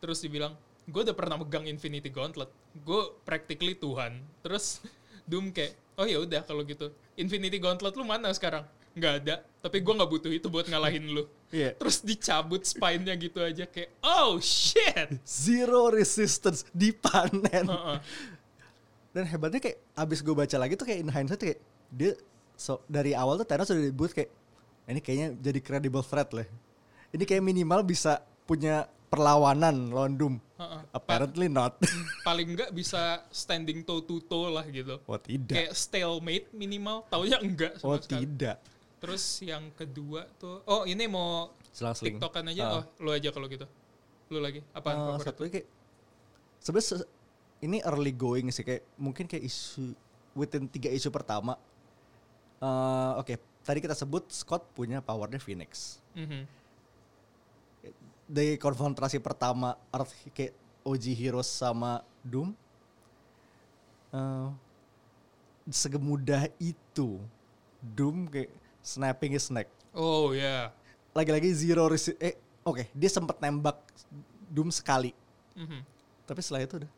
Terus 0.00 0.22
dibilang 0.22 0.54
gue 0.86 1.02
udah 1.02 1.16
pernah 1.18 1.42
megang 1.42 1.66
Infinity 1.66 2.08
Gauntlet 2.08 2.48
gue 2.78 3.02
practically 3.26 3.74
Tuhan. 3.76 4.22
Terus 4.40 4.80
Doom 5.28 5.50
kayak 5.50 5.74
oh 5.98 6.06
ya 6.06 6.22
udah 6.22 6.46
kalau 6.46 6.62
gitu 6.62 6.94
Infinity 7.18 7.58
Gauntlet 7.58 7.92
lu 7.98 8.06
mana 8.06 8.30
sekarang? 8.32 8.64
Nggak 8.96 9.14
ada 9.26 9.44
tapi 9.60 9.82
gue 9.82 9.92
nggak 9.92 10.10
butuh 10.14 10.32
itu 10.32 10.46
buat 10.46 10.70
ngalahin 10.70 11.10
lu 11.10 11.26
Iya. 11.54 11.78
Terus 11.78 12.02
dicabut 12.02 12.62
spine-nya 12.66 13.14
gitu 13.14 13.38
aja 13.38 13.64
kayak 13.70 13.90
oh 14.02 14.42
shit! 14.42 15.14
Zero 15.22 15.94
resistance 15.94 16.66
Dipanen. 16.74 17.66
Heeh. 17.70 17.98
Dan 19.16 19.24
hebatnya 19.24 19.60
kayak 19.62 19.78
Abis 19.96 20.20
gue 20.20 20.34
baca 20.36 20.56
lagi 20.60 20.76
tuh 20.76 20.84
kayak 20.84 21.00
in 21.00 21.08
hindsight 21.08 21.40
kayak 21.40 21.58
Dia 21.88 22.12
so, 22.52 22.84
Dari 22.84 23.16
awal 23.16 23.40
tuh 23.40 23.48
Thanos 23.48 23.72
udah 23.72 23.80
disebut 23.80 24.12
kayak 24.12 24.30
Ini 24.86 25.00
kayaknya 25.00 25.28
jadi 25.40 25.58
credible 25.64 26.04
threat 26.04 26.28
lah. 26.36 26.44
Ini 27.16 27.24
kayak 27.24 27.40
minimal 27.40 27.80
bisa 27.86 28.20
Punya 28.44 28.84
perlawanan 29.06 29.94
lawan 29.94 30.18
Doom. 30.18 30.34
Heeh. 30.58 30.80
Apparently 30.92 31.46
not. 31.46 31.78
Paling 32.26 32.58
nggak 32.58 32.74
bisa 32.74 33.22
standing 33.30 33.86
toe 33.86 34.02
to 34.02 34.18
toe 34.26 34.50
lah 34.50 34.66
gitu. 34.66 34.98
Oh 35.06 35.16
tidak. 35.16 35.54
Kayak 35.54 35.72
stalemate 35.78 36.46
minimal 36.50 37.06
taunya 37.06 37.38
enggak 37.38 37.78
Oh 37.86 37.96
sekali. 37.96 38.26
tidak 38.26 38.58
terus 39.06 39.24
yang 39.40 39.70
kedua 39.72 40.26
tuh 40.36 40.60
oh 40.64 40.82
ini 40.82 41.06
mau 41.06 41.54
Selang-seling. 41.70 42.16
Tiktokan 42.16 42.48
aja? 42.48 42.62
Ah. 42.62 42.72
oh 42.80 42.84
lu 43.04 43.12
aja 43.12 43.28
kalau 43.28 43.46
gitu. 43.46 43.68
Lu 44.32 44.40
lagi. 44.40 44.64
Eh, 44.64 44.80
favorit 44.80 45.22
satu 45.22 45.40
lagi. 45.44 45.52
Kayak 45.60 45.68
sebenarnya 46.58 46.88
se- 46.88 47.10
ini 47.60 47.78
early 47.84 48.10
going 48.10 48.48
sih 48.48 48.64
kayak 48.64 48.80
mungkin 48.96 49.24
kayak 49.24 49.44
isu 49.44 49.92
within 50.32 50.66
tiga 50.66 50.88
isu 50.88 51.12
pertama. 51.12 51.60
Eh 52.58 53.12
oke 53.16 53.34
tadi 53.60 53.78
kita 53.78 53.92
sebut 53.92 54.24
Scott 54.28 54.72
punya 54.72 54.98
powernya 54.98 55.36
Phoenix. 55.36 56.00
Mhm. 56.16 56.64
dari 58.26 58.58
konfrontasi 58.58 59.22
pertama 59.22 59.78
Earth 59.92 60.10
kayak 60.34 60.50
OG 60.82 61.14
Heroes 61.14 61.46
sama 61.46 62.02
Doom. 62.20 62.50
Eh 64.10 64.48
segemudah 65.68 66.46
itu 66.56 67.18
Doom 67.84 68.26
kayak 68.26 68.50
snapping 68.86 69.34
his 69.34 69.50
neck 69.50 69.66
oh 69.96 70.30
ya. 70.30 70.70
Lagi-lagi 71.16 71.48
zero 71.56 71.88
resi 71.88 72.12
eh 72.20 72.36
oke 72.62 72.92
dia 72.92 73.10
sempat 73.10 73.40
nembak 73.40 73.80
Doom 74.46 74.70
sekali. 74.70 75.10
Mhm. 75.56 75.80
tapi 76.26 76.40
setelah 76.44 76.62
itu 76.68 76.74
udah. 76.84 76.92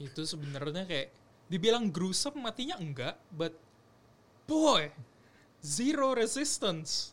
Itu 0.08 0.22
sebenarnya 0.24 0.88
kayak 0.88 1.08
dibilang 1.46 1.92
gruesome 1.92 2.40
matinya 2.40 2.80
enggak 2.80 3.14
but 3.30 3.52
boy 4.48 4.88
zero 5.60 6.16
resistance. 6.16 7.12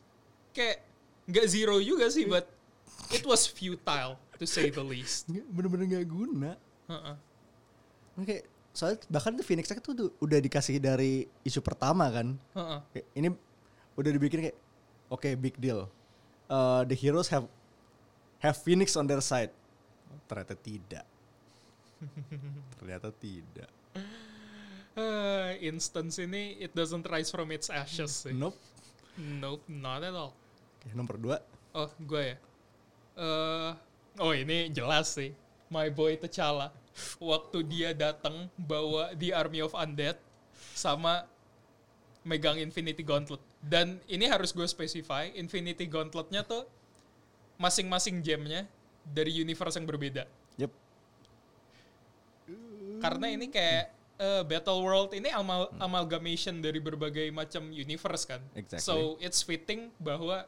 Kayak 0.56 0.86
nggak 1.28 1.46
zero 1.52 1.84
juga 1.84 2.08
sih 2.08 2.24
but 2.24 2.48
it 3.12 3.28
was 3.28 3.44
futile 3.44 4.16
to 4.40 4.46
say 4.48 4.72
the 4.72 4.84
least. 4.84 5.28
Bener-bener 5.28 6.00
nggak 6.00 6.08
guna. 6.08 6.56
Heeh. 6.88 7.16
Kayak 8.24 8.44
soalnya 8.74 9.00
bahkan 9.08 9.38
tuh 9.38 9.46
Phoenix 9.46 9.70
Saga 9.70 9.80
tuh 9.80 10.12
udah- 10.18 10.42
dikasih 10.42 10.82
dari 10.82 11.30
isu 11.46 11.62
pertama 11.62 12.10
kan. 12.10 12.34
Heeh. 12.58 12.80
Kayak 12.92 13.08
ini 13.13 13.27
udah 13.94 14.10
dibikin 14.10 14.39
kayak 14.50 14.58
oke 15.08 15.30
big 15.38 15.56
deal. 15.58 15.86
Uh, 16.50 16.82
the 16.84 16.98
heroes 16.98 17.30
have 17.30 17.46
have 18.42 18.58
Phoenix 18.58 18.98
on 18.98 19.06
their 19.06 19.22
side. 19.22 19.53
Ternyata 20.25 20.58
tidak. 20.58 21.06
Ternyata 22.82 23.10
tidak. 23.15 23.70
Eh, 24.94 25.50
instance 25.65 26.22
ini 26.22 26.62
it 26.62 26.70
doesn't 26.77 27.01
rise 27.10 27.34
from 27.34 27.50
its 27.50 27.74
ashes 27.74 28.27
sih. 28.27 28.34
Nope. 28.36 28.53
Nope, 29.18 29.65
not 29.70 30.06
at 30.06 30.13
all. 30.13 30.34
Oke, 30.77 30.94
nomor 30.94 31.18
dua. 31.18 31.38
Oh, 31.74 31.89
gue 31.98 32.34
ya. 32.34 32.38
Eh, 33.18 33.72
oh 34.22 34.34
ini 34.34 34.70
jelas 34.70 35.18
sih. 35.18 35.34
My 35.74 35.89
boy 35.89 36.18
T'Challa. 36.18 36.70
Waktu 37.17 37.65
dia 37.65 37.89
datang 37.91 38.50
bawa 38.53 39.17
The 39.17 39.33
Army 39.33 39.65
of 39.65 39.73
Undead 39.73 40.17
sama 40.77 41.25
megang 42.23 42.57
Infinity 42.57 43.03
Gauntlet. 43.03 43.41
Dan 43.59 44.00
ini 44.07 44.27
harus 44.27 44.55
gue 44.55 44.65
specify, 44.67 45.31
Infinity 45.35 45.88
Gauntletnya 45.88 46.43
tuh 46.43 46.63
masing-masing 47.59 48.23
gemnya 48.23 48.67
dari 49.03 49.31
universe 49.35 49.75
yang 49.75 49.88
berbeda. 49.88 50.23
Yep. 50.57 50.71
Karena 53.03 53.27
ini 53.27 53.51
kayak 53.51 53.85
eh, 54.19 54.43
Battle 54.47 54.79
World 54.79 55.12
ini 55.12 55.27
amal 55.31 55.71
amalgamation 55.79 56.63
dari 56.63 56.79
berbagai 56.79 57.27
macam 57.35 57.69
universe 57.71 58.23
kan. 58.23 58.41
Exactly. 58.55 58.83
So 58.83 59.19
it's 59.19 59.43
fitting 59.43 59.91
bahwa 60.00 60.47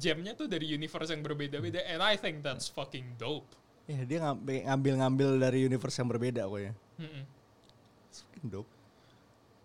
gemnya 0.00 0.32
tuh 0.32 0.48
dari 0.48 0.66
universe 0.66 1.12
yang 1.12 1.20
berbeda-beda 1.20 1.84
and 1.86 2.00
I 2.00 2.18
think 2.18 2.42
that's 2.42 2.66
fucking 2.66 3.20
dope. 3.20 3.46
Ya 3.86 4.02
dia 4.02 4.18
ngambil- 4.18 4.64
ngambil-ngambil 4.66 5.28
dari 5.38 5.58
universe 5.62 5.96
yang 6.02 6.10
berbeda. 6.10 6.42
Mm-mm. 6.46 7.22
It's 8.10 8.26
fucking 8.26 8.50
dope. 8.50 8.70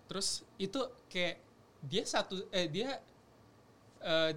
Terus 0.06 0.46
itu 0.62 0.82
kayak 1.10 1.42
dia 1.82 2.04
satu 2.06 2.46
eh 2.54 2.70
dia 2.70 3.02
eh, 4.02 4.32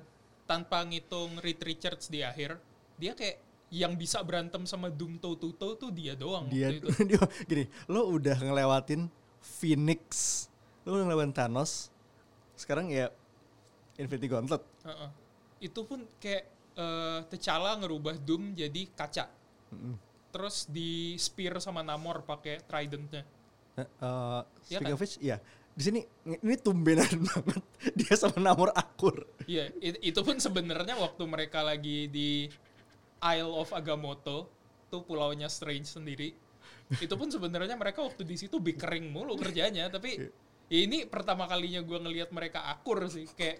tanpa 0.48 0.84
ngitung 0.84 1.40
Reed 1.40 1.60
Richards 1.60 2.08
di 2.08 2.24
akhir, 2.24 2.56
dia 2.96 3.12
kayak 3.12 3.40
yang 3.74 3.98
bisa 3.98 4.22
berantem 4.22 4.62
sama 4.68 4.86
Doom 4.86 5.18
toe 5.18 5.34
to 5.34 5.50
toe 5.56 5.74
tuh 5.74 5.90
dia 5.90 6.14
doang 6.14 6.46
Dia, 6.46 6.70
itu. 6.70 6.86
dia 7.10 7.18
gini, 7.48 7.64
lo 7.90 8.06
udah 8.12 8.38
ngelewatin 8.38 9.08
Phoenix, 9.40 10.00
lo 10.86 10.94
udah 11.00 11.04
ngelewatin 11.10 11.34
Thanos, 11.34 11.90
sekarang 12.54 12.92
ya 12.92 13.10
Infinity 13.98 14.30
Gauntlet. 14.30 14.62
Heeh. 14.86 15.10
Itu 15.64 15.82
pun 15.88 16.06
kayak 16.22 16.44
eh, 16.76 17.18
T'Challa 17.34 17.76
ngerubah 17.82 18.14
Doom 18.20 18.54
jadi 18.54 18.86
kaca. 18.94 19.26
Terus 20.30 20.66
di 20.66 21.14
spear 21.14 21.58
sama 21.58 21.80
Namor 21.80 22.26
pakai 22.26 22.58
tridentnya. 22.66 23.22
Eh, 23.74 23.82
Iya 23.82 24.42
speaking 24.78 24.86
kan? 24.90 24.94
of 24.94 25.02
which, 25.02 25.16
ya 25.18 25.38
di 25.74 25.82
sini 25.82 26.00
ini 26.22 26.54
tumbenan 26.54 27.10
banget 27.26 27.62
dia 27.98 28.14
sama 28.14 28.38
Namor 28.38 28.70
akur. 28.70 29.26
Iya, 29.46 29.74
it- 29.82 29.98
itu 30.02 30.20
pun 30.22 30.38
sebenarnya 30.38 30.94
waktu 30.94 31.22
mereka 31.26 31.66
lagi 31.66 32.06
di 32.06 32.46
Isle 33.18 33.52
of 33.54 33.74
Agamotto, 33.74 34.46
tuh 34.86 35.02
pulaunya 35.02 35.50
Strange 35.50 35.90
sendiri. 35.90 36.30
Itu 37.02 37.18
pun 37.18 37.26
sebenarnya 37.26 37.74
mereka 37.74 38.06
waktu 38.06 38.22
di 38.22 38.38
situ 38.38 38.62
bickering 38.62 39.10
mulu 39.10 39.34
kerjanya, 39.34 39.90
tapi 39.90 40.30
ya 40.70 40.78
ini 40.84 41.02
pertama 41.10 41.50
kalinya 41.50 41.82
gua 41.82 41.98
ngelihat 42.04 42.30
mereka 42.30 42.62
akur 42.70 43.02
sih, 43.10 43.26
kayak 43.34 43.58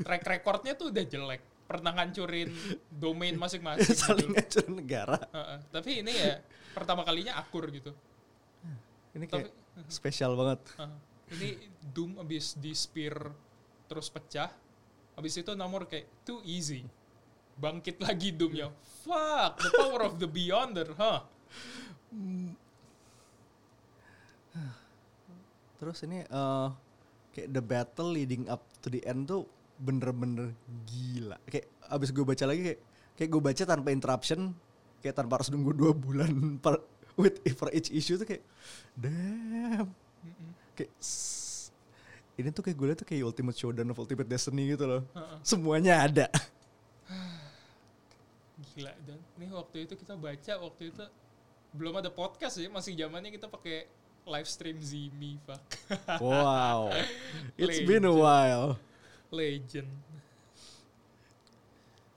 track 0.00 0.24
recordnya 0.24 0.72
tuh 0.72 0.88
udah 0.88 1.04
jelek, 1.04 1.42
pernah 1.64 1.92
ngancurin 1.96 2.52
domain 3.04 3.34
masing-masing. 3.36 3.96
Saling 3.96 4.28
gitu. 4.28 4.34
ngancurin 4.36 4.74
negara. 4.76 5.18
Heeh, 5.32 5.58
tapi 5.72 5.90
ini 6.04 6.12
ya 6.12 6.40
pertama 6.72 7.02
kalinya 7.06 7.40
akur 7.40 7.68
gitu. 7.72 7.92
Ini 9.14 9.24
Tapi 9.30 9.46
kayak 9.46 9.52
spesial 9.88 10.34
banget. 10.34 10.60
heeh. 10.76 10.96
ini 11.34 11.48
Doom 11.80 12.18
abis 12.20 12.58
di 12.58 12.74
spear 12.74 13.14
terus 13.86 14.10
pecah, 14.10 14.50
abis 15.14 15.38
itu 15.40 15.54
Namor 15.54 15.86
kayak 15.86 16.26
too 16.26 16.42
easy. 16.44 16.82
Bangkit 17.54 18.02
lagi 18.02 18.34
Doomnya. 18.34 18.74
Fuck, 19.06 19.62
the 19.62 19.70
power 19.78 20.02
of 20.02 20.18
the 20.18 20.26
Beyonder, 20.26 20.90
huh? 20.98 21.22
Terus 25.78 25.98
ini 26.06 26.24
eh 26.24 26.68
kayak 27.34 27.48
the 27.50 27.62
battle 27.62 28.10
leading 28.14 28.46
up 28.46 28.62
to 28.78 28.86
the 28.90 29.02
end 29.06 29.26
tuh 29.26 29.46
bener-bener 29.78 30.54
gila. 30.86 31.38
Kayak 31.48 31.66
abis 31.90 32.10
gue 32.14 32.24
baca 32.24 32.44
lagi 32.46 32.60
kayak 32.62 32.80
kayak 33.14 33.30
gue 33.30 33.42
baca 33.42 33.62
tanpa 33.62 33.88
interruption, 33.90 34.40
kayak 35.02 35.14
tanpa 35.14 35.38
harus 35.40 35.48
nunggu 35.50 35.72
dua 35.74 35.92
bulan 35.94 36.58
per 36.58 36.82
with 37.14 37.38
for 37.54 37.70
each 37.70 37.90
issue 37.94 38.18
tuh 38.18 38.26
kayak 38.26 38.42
damn. 38.98 39.90
Kayak 40.74 40.90
ini 42.34 42.48
tuh 42.50 42.62
kayak 42.66 42.76
gue 42.76 42.86
liat 42.90 42.98
tuh 42.98 43.06
kayak 43.06 43.22
ultimate 43.22 43.54
showdown 43.54 43.94
of 43.94 43.98
ultimate 43.98 44.26
destiny 44.26 44.74
gitu 44.74 44.86
loh. 44.90 45.02
Heeh. 45.14 45.36
Semuanya 45.46 46.02
ada. 46.02 46.26
Gila 48.74 48.92
dan 49.06 49.18
nih 49.38 49.50
waktu 49.54 49.86
itu 49.86 49.94
kita 49.94 50.14
baca 50.18 50.52
waktu 50.62 50.90
itu 50.90 51.04
belum 51.74 51.98
ada 51.98 52.10
podcast 52.10 52.58
ya 52.62 52.70
masih 52.70 52.94
zamannya 52.94 53.34
kita 53.34 53.50
pakai 53.50 53.90
live 54.24 54.48
stream 54.48 54.78
Zimi 54.78 55.42
fuck 55.42 55.60
Wow. 56.22 56.94
It's 57.60 57.82
been 57.82 58.06
a 58.06 58.14
while. 58.14 58.78
Legend 59.34 59.90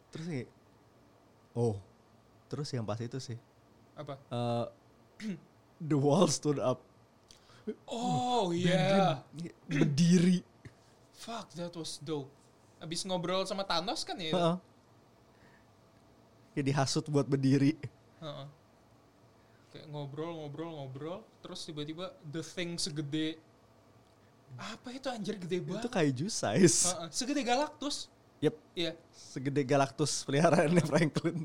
Terus 0.08 0.26
kayak 0.26 0.50
oh, 1.52 1.76
terus 2.48 2.70
yang 2.72 2.86
pas 2.86 2.98
itu 2.98 3.18
sih. 3.20 3.38
apa 3.94 4.14
eh, 4.30 4.66
the 5.90 5.98
wall 5.98 6.30
stood 6.30 6.58
up. 6.58 6.80
oh 7.86 8.50
iya 8.50 9.20
Berdiri. 9.68 10.40
fuck 11.12 11.50
that 11.54 11.74
was 11.76 12.00
dope 12.00 12.30
abis 12.78 13.04
ngobrol 13.04 13.42
sama 13.44 13.66
Thanos 13.66 14.06
kan 14.06 14.16
ya 14.16 14.30
itu? 14.30 14.38
Heeh. 14.38 14.56
Kayak 16.54 16.66
dihasut 16.70 17.06
buat 17.10 17.26
berdiri. 17.26 17.74
Heeh. 18.18 18.48
Kayak 19.74 19.86
ngobrol, 19.90 20.32
ngobrol, 20.42 20.72
ngobrol, 20.74 21.20
terus 21.42 21.66
tiba-tiba 21.66 22.14
the 22.24 22.42
thing 22.42 22.78
segede 22.78 23.38
apa 24.56 24.90
itu 24.90 25.08
anjir 25.08 25.36
gede 25.36 25.60
Itu 25.60 25.68
banget. 25.76 25.92
kaiju 25.92 26.28
size. 26.28 26.90
Heeh, 26.90 27.08
segede 27.12 27.42
Galactus. 27.44 28.08
Yep, 28.40 28.56
Iya. 28.74 28.92
segede 29.12 29.62
Galactus 29.62 30.24
peliharaannya 30.24 30.84
Franklin. 30.86 31.44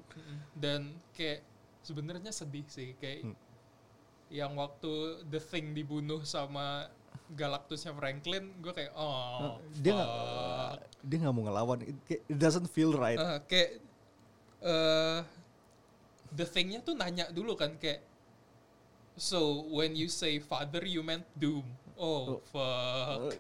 Dan 0.55 0.93
kayak 1.13 1.43
sebenarnya 1.81 2.31
sedih 2.31 2.63
sih 2.69 2.95
kayak 2.97 3.27
Hmm. 3.27 3.37
yang 4.31 4.53
waktu 4.55 5.25
the 5.27 5.41
thing 5.41 5.73
dibunuh 5.73 6.23
sama 6.23 6.89
Galactusnya 7.33 7.93
Franklin, 7.93 8.53
gue 8.61 8.73
kayak 8.73 8.93
oh 8.93 9.57
dia 9.75 9.93
nggak 9.93 10.11
dia 11.03 11.17
nggak 11.21 11.33
mau 11.33 11.45
ngelawan. 11.45 11.81
It, 11.85 11.97
it 12.29 12.37
doesn't 12.37 12.69
feel 12.69 12.93
right. 12.93 13.17
Eh, 13.17 13.39
kayak 13.45 13.71
eh 14.63 15.21
the 16.31 16.45
thingnya 16.45 16.81
tuh 16.81 16.93
nanya 16.93 17.29
dulu 17.29 17.53
kan 17.53 17.77
kayak 17.77 18.01
so 19.13 19.69
when 19.69 19.93
you 19.93 20.09
say 20.09 20.41
father 20.41 20.81
you 20.81 21.05
meant 21.05 21.25
doom 21.35 21.65
oh, 21.99 22.41
fuck. 22.49 23.37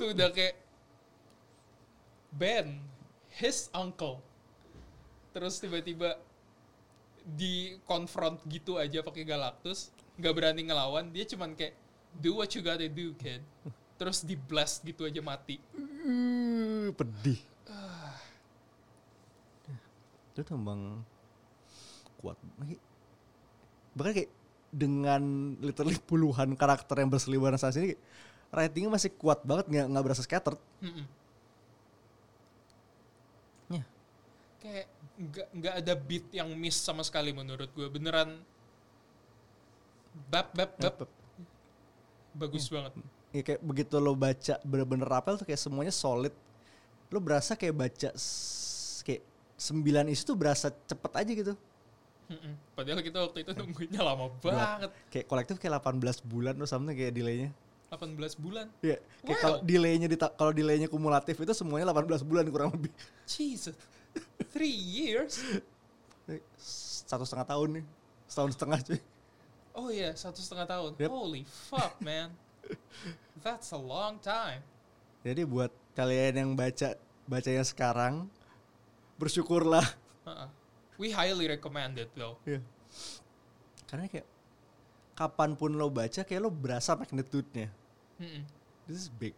Tuh. 0.00 0.08
Udah 0.12 0.30
kayak 0.32 0.56
Ben 2.30 2.78
his 3.38 3.70
uncle. 3.74 4.22
Terus 5.30 5.62
tiba-tiba 5.62 6.18
di 7.20 7.78
confront 7.86 8.40
gitu 8.48 8.80
aja 8.80 9.04
pakai 9.04 9.22
Galactus 9.22 9.94
nggak 10.18 10.34
berani 10.34 10.66
ngelawan. 10.66 11.08
Dia 11.14 11.24
cuman 11.24 11.56
kayak 11.56 11.74
do 12.18 12.36
what 12.36 12.52
you 12.52 12.60
gotta 12.60 12.86
do 12.86 13.16
kid. 13.16 13.40
Terus 14.00 14.24
di 14.24 14.36
blast 14.36 14.84
gitu 14.84 15.04
aja 15.04 15.20
mati. 15.20 15.60
Uh, 15.76 16.88
pedih. 16.96 17.40
Itu 20.32 20.40
tambang 20.44 21.04
kuat. 22.20 22.36
Bahkan 23.96 24.12
kayak 24.16 24.30
dengan 24.70 25.54
literally 25.58 25.98
puluhan 25.98 26.54
karakter 26.54 27.02
yang 27.02 27.10
berseliweran 27.10 27.58
saat 27.58 27.74
ini, 27.76 27.98
ratingnya 28.54 28.90
masih 28.90 29.10
kuat 29.18 29.42
banget 29.42 29.66
nggak 29.66 29.86
nggak 29.90 30.04
berasa 30.06 30.22
scattered. 30.22 30.58
Mm-mm. 30.78 31.06
Ya. 33.74 33.82
Kayak 34.62 34.86
nggak 35.18 35.48
nggak 35.58 35.74
ada 35.82 35.94
beat 35.98 36.26
yang 36.30 36.48
miss 36.54 36.78
sama 36.78 37.02
sekali 37.02 37.34
menurut 37.34 37.66
gue. 37.74 37.86
Beneran 37.90 38.38
bab 40.30 40.50
bab 40.54 40.70
bab 40.78 41.06
bagus 42.34 42.70
banget. 42.70 42.94
Ya 43.30 43.42
kayak 43.46 43.62
begitu 43.62 43.94
lo 43.98 44.14
baca 44.14 44.58
bener-bener 44.62 45.06
rapel 45.06 45.38
tuh 45.38 45.46
kayak 45.46 45.58
semuanya 45.58 45.94
solid. 45.94 46.34
Lo 47.10 47.18
berasa 47.18 47.58
kayak 47.58 47.74
baca 47.74 48.10
kayak 49.02 49.22
sembilan 49.58 50.06
isu 50.14 50.22
tuh 50.30 50.36
berasa 50.38 50.70
cepet 50.70 51.12
aja 51.14 51.32
gitu. 51.34 51.54
Mm-mm. 52.30 52.54
Padahal 52.80 53.04
kita 53.04 53.18
waktu 53.20 53.38
itu 53.44 53.52
nungguinnya 53.52 54.00
lama 54.00 54.32
banget. 54.40 54.88
Kayak 55.12 55.26
kolektif 55.28 55.60
kayak 55.60 55.84
18 55.84 56.24
bulan 56.24 56.56
atau 56.56 56.64
something 56.64 56.96
kayak 56.96 57.12
delaynya. 57.12 57.52
18 57.92 58.16
bulan. 58.40 58.72
Iya, 58.80 58.96
kayak 59.20 59.36
Wow. 59.36 59.44
kalau 59.44 59.58
delaynya 59.60 60.06
kalau 60.32 60.52
delaynya 60.56 60.88
kumulatif 60.88 61.36
itu 61.36 61.52
semuanya 61.52 61.92
18 61.92 62.24
bulan 62.24 62.48
kurang 62.48 62.72
lebih. 62.72 62.88
Jesus. 63.28 63.76
Three 64.48 64.72
years. 64.72 65.44
Satu 67.04 67.28
setengah 67.28 67.44
tahun 67.52 67.68
nih. 67.82 67.84
Setahun 68.24 68.50
setengah 68.56 68.78
cuy. 68.80 69.00
Oh 69.76 69.88
iya, 69.92 70.16
satu 70.16 70.40
setengah 70.40 70.64
tahun. 70.64 70.90
Yep. 70.96 71.10
Holy 71.12 71.44
fuck, 71.44 72.00
man. 72.00 72.32
That's 73.44 73.76
a 73.76 73.80
long 73.80 74.16
time. 74.24 74.64
Jadi 75.20 75.44
buat 75.44 75.68
kalian 75.92 76.32
yang 76.40 76.50
baca 76.56 76.96
bacanya 77.28 77.62
sekarang 77.66 78.24
bersyukurlah. 79.20 79.84
Uh-uh. 80.24 80.48
We 81.00 81.16
highly 81.16 81.48
recommend 81.48 81.96
it 81.96 82.12
though. 82.12 82.36
Iya. 82.44 82.60
Karena 83.88 84.04
kayak 84.04 84.28
kapan 85.16 85.56
pun 85.56 85.72
lo 85.80 85.88
baca 85.88 86.20
kayak 86.20 86.44
lo 86.44 86.52
berasa 86.52 86.92
magnitude-nya. 86.92 87.72
Mm-mm. 88.20 88.44
This 88.84 89.04
is 89.04 89.08
big. 89.08 89.32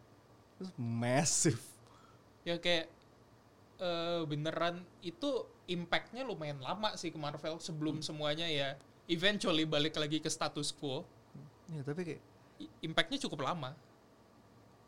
This 0.59 0.69
is 0.69 0.75
massive. 0.75 1.63
ya 2.43 2.59
kayak 2.59 2.91
eh, 3.79 4.21
beneran 4.27 4.83
itu 4.99 5.47
impactnya 5.71 6.27
lumayan 6.27 6.59
lama 6.59 6.99
sih 6.99 7.15
ke 7.15 7.19
Marvel 7.19 7.63
sebelum 7.63 8.03
semuanya 8.03 8.51
ya 8.51 8.75
eventually 9.07 9.63
balik 9.63 9.95
lagi 9.95 10.19
ke 10.19 10.27
status 10.27 10.75
quo 10.75 11.07
Ya 11.71 11.87
tapi 11.87 12.03
kayak 12.03 12.23
impactnya 12.83 13.23
cukup 13.23 13.47
lama 13.47 13.79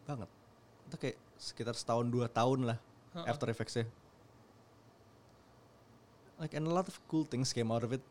banget. 0.04 0.26
Itu 0.90 0.96
kayak 0.98 1.16
sekitar 1.38 1.78
setahun 1.78 2.10
dua 2.10 2.26
tahun 2.26 2.74
lah 2.74 2.78
Heeh. 3.14 3.30
after 3.30 3.46
effects-nya. 3.48 3.86
Like 6.36 6.54
and 6.54 6.66
a 6.66 6.72
lot 6.72 6.86
of 6.86 6.96
cool 7.06 7.22
things 7.22 7.50
came 7.50 7.70
out 7.70 7.82
of 7.82 7.92
it. 7.92 8.02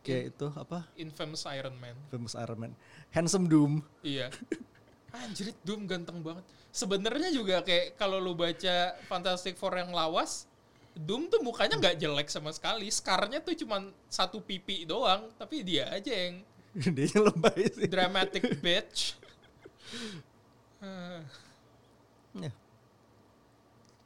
kayak 0.00 0.38
itu 0.38 0.46
apa? 0.54 0.86
Infamous 0.94 1.42
Iron 1.50 1.74
Man. 1.82 1.98
Famous 2.14 2.38
Iron 2.38 2.58
Man. 2.62 2.72
Handsome 3.10 3.50
Doom. 3.50 3.82
Iya. 4.06 4.30
Anjir, 5.18 5.50
Doom 5.66 5.90
ganteng 5.90 6.22
banget. 6.22 6.46
Sebenarnya 6.70 7.34
juga 7.34 7.58
kayak 7.66 7.98
kalau 7.98 8.22
lu 8.22 8.38
baca 8.38 8.94
Fantastic 9.10 9.58
Four 9.58 9.74
yang 9.74 9.90
lawas, 9.90 10.46
Doom 10.94 11.26
tuh 11.26 11.42
mukanya 11.42 11.74
nggak 11.82 11.98
jelek 11.98 12.28
sama 12.30 12.54
sekali. 12.54 12.86
Scarnya 12.86 13.42
tuh 13.42 13.58
cuman 13.58 13.90
satu 14.06 14.38
pipi 14.38 14.86
doang, 14.86 15.26
tapi 15.34 15.66
dia 15.66 15.90
aja 15.90 16.12
yang 16.14 16.38
Dia 16.94 17.10
yang 17.10 17.26
lebay 17.26 17.66
sih. 17.66 17.90
dramatic 17.90 18.46
bitch. 18.62 19.18
Ya. 22.36 22.52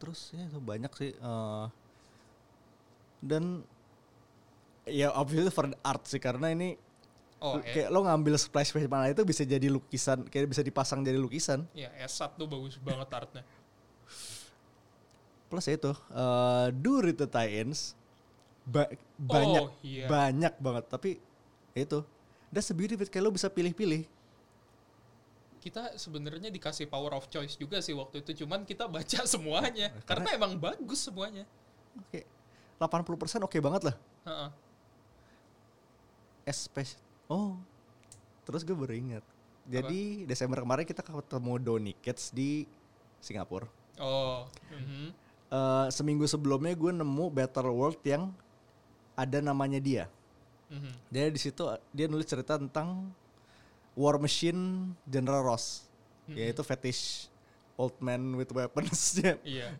Terus 0.00 0.32
ya 0.32 0.48
banyak 0.56 0.92
sih. 0.96 1.12
eh, 1.12 1.64
dan 3.20 3.62
ya 4.84 5.12
obviously 5.12 5.52
for 5.52 5.68
the 5.68 5.76
art 5.80 6.02
sih 6.04 6.18
karena 6.18 6.50
ini 6.50 6.74
oh, 7.38 7.60
eh, 7.60 7.64
kayak 7.64 7.88
lo 7.88 8.02
ngambil 8.02 8.34
splash 8.34 8.72
page 8.72 8.84
mana 8.84 9.08
itu 9.08 9.22
bisa 9.22 9.44
jadi 9.44 9.68
lukisan, 9.68 10.24
kayak 10.26 10.48
bisa 10.48 10.60
dipasang 10.60 11.00
jadi 11.00 11.16
lukisan. 11.16 11.68
ya 11.72 11.92
S1 12.00 12.34
tuh 12.34 12.48
bagus 12.48 12.76
banget 12.76 13.08
artnya. 13.08 13.42
Plus 15.46 15.64
ya 15.64 15.74
itu 15.74 15.92
eh 15.92 16.68
do 16.72 16.92
read 16.98 17.16
the 17.16 17.26
tie-ins 17.26 17.94
ba- 18.62 18.90
banyak 19.16 19.66
Oh, 19.66 19.70
iya. 19.82 20.06
banyak 20.06 20.54
banget 20.56 20.84
tapi 20.86 21.10
ya 21.74 21.82
itu 21.82 22.00
that's 22.48 22.70
the 22.70 22.74
beauty 22.74 22.94
of 22.94 23.02
it 23.02 23.10
kayak 23.10 23.26
lo 23.26 23.34
bisa 23.34 23.50
pilih-pilih. 23.50 24.06
Kita 25.60 25.92
sebenarnya 25.94 26.48
dikasih 26.48 26.88
power 26.88 27.12
of 27.12 27.28
choice 27.28 27.52
juga 27.54 27.84
sih 27.84 27.92
waktu 27.92 28.24
itu, 28.24 28.42
cuman 28.42 28.64
kita 28.64 28.88
baca 28.88 29.20
semuanya 29.28 29.92
karena 30.08 30.32
emang 30.32 30.56
bagus 30.56 31.04
semuanya. 31.04 31.44
Oke. 31.98 32.24
80% 32.80 33.44
oke 33.44 33.58
banget 33.60 33.92
lah. 33.92 33.96
Heeh. 34.24 34.50
Especially 36.48 37.04
oh. 37.28 37.60
Terus 38.48 38.64
gue 38.64 38.74
baru 38.74 38.96
ingat. 38.96 39.24
Jadi 39.68 40.24
Desember 40.24 40.64
kemarin 40.64 40.88
kita 40.88 41.04
ketemu 41.04 41.52
Donny 41.60 41.92
Kids 42.00 42.32
di 42.32 42.64
Singapura. 43.20 43.68
Oh, 44.00 44.48
mhm. 44.72 45.12
Eh, 45.50 45.86
seminggu 45.90 46.24
sebelumnya 46.30 46.72
gue 46.78 46.94
nemu 46.94 47.26
Better 47.28 47.66
World 47.68 47.98
yang 48.06 48.30
ada 49.18 49.38
namanya 49.42 49.82
dia. 49.82 50.04
Mhm. 50.70 50.92
Dia 51.10 51.26
di 51.28 51.40
situ 51.42 51.66
dia 51.90 52.06
nulis 52.06 52.24
cerita 52.24 52.54
tentang 52.54 53.10
War 53.98 54.16
Machine 54.22 54.94
General 55.04 55.42
Ross, 55.42 55.90
yaitu 56.30 56.62
fetish 56.62 57.26
old 57.74 57.98
man 57.98 58.38
with 58.38 58.54
weapons. 58.54 59.18
Iya. 59.42 59.74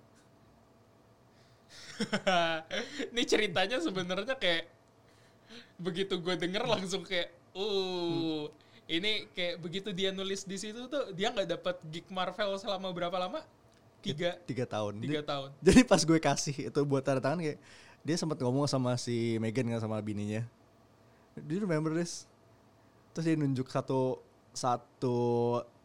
Ini 3.12 3.22
ceritanya 3.28 3.78
sebenarnya 3.80 4.34
kayak 4.36 4.64
begitu 5.80 6.20
gue 6.20 6.34
denger 6.36 6.64
langsung 6.68 7.02
kayak, 7.02 7.32
uh, 7.56 8.46
ini 8.90 9.30
kayak 9.32 9.62
begitu 9.62 9.94
dia 9.94 10.10
nulis 10.12 10.44
di 10.44 10.58
situ 10.60 10.90
tuh 10.90 11.14
dia 11.16 11.30
nggak 11.30 11.56
dapat 11.56 11.76
gig 11.88 12.06
Marvel 12.10 12.58
selama 12.58 12.90
berapa 12.90 13.16
lama? 13.16 13.40
Tiga, 14.00 14.40
Tiga 14.48 14.64
tahun. 14.64 14.98
tiga 15.04 15.20
tahun. 15.20 15.52
Jadi 15.66 15.80
pas 15.84 16.00
gue 16.02 16.18
kasih 16.18 16.56
itu 16.72 16.80
buat 16.88 17.04
tanda 17.04 17.20
tangan 17.20 17.40
kayak 17.44 17.58
dia 18.00 18.16
sempat 18.16 18.40
ngomong 18.40 18.64
sama 18.64 18.96
si 18.96 19.36
Megan 19.38 19.68
kan 19.68 19.80
sama 19.80 20.00
bininya. 20.00 20.42
Do 21.36 21.52
you 21.52 21.62
remember 21.62 21.92
this? 21.92 22.24
Terus 23.12 23.24
dia 23.28 23.36
nunjuk 23.36 23.68
satu 23.68 24.18
satu 24.50 25.18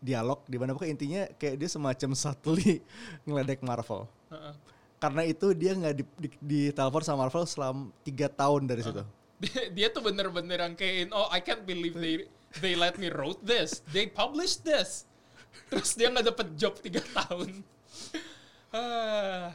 dialog 0.01 0.41
di 0.49 0.57
mana 0.57 0.73
pokoknya 0.73 0.93
intinya 0.95 1.21
kayak 1.37 1.55
dia 1.59 1.69
semacam 1.69 2.09
subtly 2.21 2.81
ngeledek 3.27 3.61
Marvel. 3.61 4.07
Heeh. 4.31 4.53
Karena 4.97 5.21
itu 5.27 5.51
dia 5.51 5.75
nggak 5.75 5.95
di, 5.95 6.03
di, 6.17 6.29
ditelepon 6.39 7.03
sama 7.03 7.27
Marvel 7.27 7.45
selama 7.45 7.91
tiga 8.01 8.31
tahun 8.31 8.65
dari 8.65 8.81
situ. 8.81 9.03
Dia, 9.35 9.67
dia 9.67 9.87
tuh 9.91 9.99
bener-bener 9.99 10.63
yang 10.63 10.79
kayak, 10.79 11.11
oh 11.11 11.27
I 11.27 11.43
can't 11.43 11.67
believe 11.67 11.91
they 11.99 12.23
they 12.63 12.71
let 12.71 12.95
me 12.95 13.11
wrote 13.11 13.43
this, 13.43 13.83
they 13.91 14.07
published 14.07 14.63
this. 14.63 15.03
Terus 15.67 15.91
dia 15.91 16.07
nggak 16.07 16.31
dapet 16.31 16.47
job 16.55 16.79
tiga 16.79 17.03
tahun. 17.11 17.59
Ah. 18.71 19.51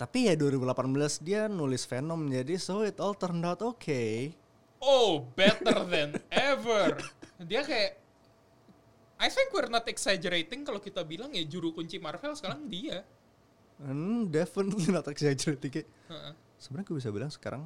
Tapi 0.00 0.32
ya 0.32 0.34
2018 0.36 1.20
dia 1.20 1.44
nulis 1.48 1.84
Venom 1.84 2.24
jadi 2.28 2.56
so 2.56 2.80
it 2.80 2.96
all 3.00 3.12
turned 3.12 3.44
out 3.44 3.60
okay. 3.60 4.32
Oh, 4.80 5.28
better 5.36 5.84
than 5.84 6.16
ever. 6.32 6.96
Dia 7.40 7.60
kayak 7.64 8.00
I 9.20 9.28
think 9.28 9.52
we're 9.52 9.68
not 9.68 9.84
exaggerating 9.84 10.64
kalau 10.64 10.80
kita 10.80 11.04
bilang 11.04 11.36
ya 11.36 11.44
juru 11.44 11.76
kunci 11.76 12.00
Marvel 12.00 12.32
sekarang 12.32 12.64
dia. 12.72 13.04
Hmm, 13.80 14.28
definitely 14.28 14.88
not 14.88 15.06
exaggerating. 15.06 15.72
Kayak, 15.72 15.88
Heeh. 16.06 16.32
Sebenarnya 16.56 16.86
gue 16.86 16.96
bisa 16.98 17.10
bilang 17.10 17.28
sekarang 17.28 17.64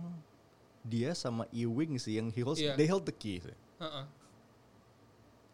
dia 0.81 1.11
sama 1.13 1.51
Ewing 1.51 1.99
sih 1.99 2.17
yang 2.17 2.31
he 2.31 2.41
holds, 2.41 2.59
Iya. 2.59 2.79
they 2.79 2.87
held 2.87 3.03
the 3.03 3.11
key 3.11 3.39
sih. 3.39 3.57
Heeh. 3.81 4.05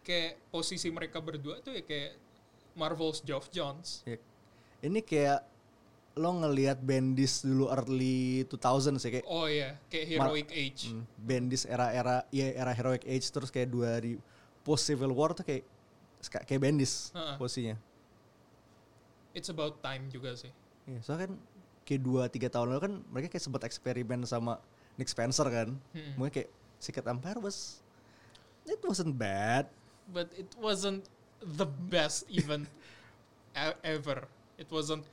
Kayak 0.01 0.33
posisi 0.49 0.89
mereka 0.89 1.21
berdua 1.21 1.61
tuh 1.61 1.73
ya 1.73 1.81
kayak 1.81 2.17
Marvel's 2.73 3.21
Geoff 3.21 3.49
Johns. 3.49 4.05
Ya, 4.05 4.17
ini 4.81 5.01
kayak 5.01 5.45
lo 6.13 6.35
ngelihat 6.37 6.83
Bendis 6.83 7.41
dulu 7.41 7.71
early 7.71 8.43
2000 8.45 8.99
sih 8.99 9.11
kayak 9.11 9.25
Oh 9.25 9.47
iya, 9.47 9.79
kayak 9.87 10.07
Heroic 10.11 10.49
Age. 10.51 10.91
hmm, 10.91 11.05
Bendis 11.17 11.63
era-era 11.65 12.27
ya 12.29 12.51
era 12.51 12.75
heroic 12.75 13.07
age 13.07 13.25
terus 13.25 13.49
kayak 13.49 13.71
2000 13.71 14.19
post 14.61 14.85
Civil 14.85 15.15
War 15.15 15.33
tuh 15.33 15.47
kayak 15.47 15.65
kayak 16.45 16.61
Bendis 16.61 17.15
Ha-ha. 17.15 17.39
posisinya. 17.39 17.79
It's 19.33 19.49
about 19.49 19.79
time 19.81 20.11
juga 20.11 20.35
sih. 20.35 20.51
Iya, 20.85 20.99
soalnya 21.01 21.31
kan 21.31 21.35
kayak 21.87 22.01
2 22.03 22.27
3 22.29 22.55
tahun 22.55 22.67
lalu 22.75 22.81
kan 22.83 22.93
mereka 23.11 23.29
kayak 23.35 23.45
sempat 23.45 23.63
eksperimen 23.65 24.23
sama 24.25 24.59
Nick 24.95 25.07
Spencer 25.07 25.47
kan. 25.47 25.75
Hmm. 25.95 26.13
Mungkin 26.19 26.33
kayak 26.35 26.51
Secret 26.77 27.07
Empire 27.07 27.39
was 27.39 27.79
it 28.67 28.81
wasn't 28.83 29.15
bad. 29.15 29.71
But 30.11 30.35
it 30.35 30.51
wasn't 30.59 31.07
the 31.41 31.67
best 31.67 32.27
event 32.29 32.67
e- 33.55 33.79
ever. 33.83 34.27
It 34.59 34.69
wasn't 34.69 35.07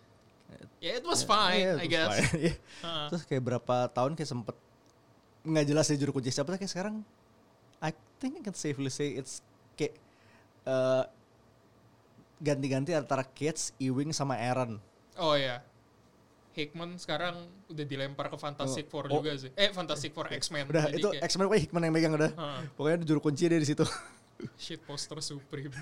Yeah, 0.80 0.95
it 0.95 1.03
was 1.03 1.27
fine, 1.27 1.60
Yeah, 1.60 1.75
I 1.75 1.84
it 1.84 1.91
was 1.91 1.91
guess. 1.91 2.08
fine. 2.08 2.39
Iya. 2.47 2.53
Heeh. 2.56 3.08
Terus 3.12 3.23
kayak 3.27 3.43
berapa 3.43 3.75
tahun 3.91 4.15
kayak 4.15 4.30
sempet 4.32 4.56
nggak 5.43 5.65
jelas 5.67 5.86
ya 5.88 5.95
juru 5.95 6.12
kunci 6.15 6.32
siapa 6.32 6.47
tapi 6.47 6.63
kayak 6.63 6.71
sekarang 6.71 6.95
I 7.80 7.91
think 8.17 8.39
I 8.39 8.43
can 8.43 8.56
safely 8.56 8.88
say 8.88 9.15
it's 9.15 9.43
kayak 9.75 9.99
eh, 10.63 11.03
ganti-ganti 12.38 12.93
antara 12.93 13.26
Kids, 13.26 13.73
Ewing 13.82 14.13
sama 14.13 14.38
Aaron. 14.38 14.78
Oh 15.17 15.34
ya. 15.34 15.62
Hickman 16.58 16.97
sekarang 16.97 17.38
udah 17.69 17.86
dilempar 17.86 18.34
ke 18.34 18.38
Fantastic 18.38 18.89
Oh, 18.89 18.97
Four 18.97 19.06
oh. 19.13 19.21
juga 19.21 19.38
sih. 19.38 19.54
Eh, 19.54 19.69
Fantastic 19.69 20.10
Four 20.10 20.34
X-Men. 20.34 20.65
Udah 20.73 20.89
itu 20.89 21.06
kayak, 21.13 21.30
X-Men 21.30 21.45
pokoknya 21.45 21.63
Hickman 21.69 21.84
yang 21.86 21.93
megang 21.93 22.13
udah. 22.17 22.32
Heeh. 22.34 22.62
Pokoknya 22.73 22.97
juru 23.06 23.19
kunci 23.21 23.45
dia 23.45 23.62
di 23.62 23.67
situ. 23.69 23.86
shit 24.62 24.82
poster 24.82 25.21
Supreme. 25.21 25.73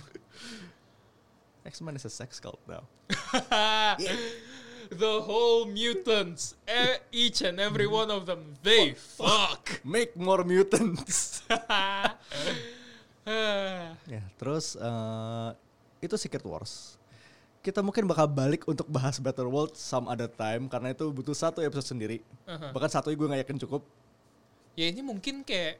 X-Men 1.72 1.96
is 1.96 2.04
a 2.04 2.12
sex 2.12 2.44
cult 2.44 2.60
now. 2.68 2.84
The 4.86 5.18
whole 5.26 5.66
mutants, 5.66 6.54
eh, 6.70 7.02
each 7.10 7.42
and 7.42 7.58
every 7.58 7.90
one 7.90 8.14
of 8.14 8.30
them, 8.30 8.54
they 8.62 8.94
fuck. 8.94 9.82
Make 9.82 10.14
more 10.14 10.46
mutants. 10.46 11.42
Ah, 13.26 13.98
ya, 14.06 14.22
terus 14.38 14.78
eh, 14.78 15.50
itu 16.06 16.16
Secret 16.16 16.46
Wars. 16.46 16.96
Kita 17.60 17.82
mungkin 17.82 18.06
bakal 18.06 18.30
balik 18.30 18.70
untuk 18.70 18.86
bahas 18.86 19.18
Battle 19.18 19.50
World 19.50 19.74
some 19.74 20.06
other 20.06 20.30
time 20.30 20.70
karena 20.70 20.94
itu 20.94 21.10
butuh 21.10 21.34
satu 21.34 21.66
episode 21.66 21.98
sendiri. 21.98 22.22
Aha. 22.46 22.70
Bahkan 22.70 22.90
satu 22.94 23.10
gue 23.10 23.26
nggak 23.26 23.42
yakin 23.46 23.58
cukup. 23.66 23.82
ya 24.76 24.92
ini 24.92 25.00
mungkin 25.00 25.40
kayak 25.42 25.80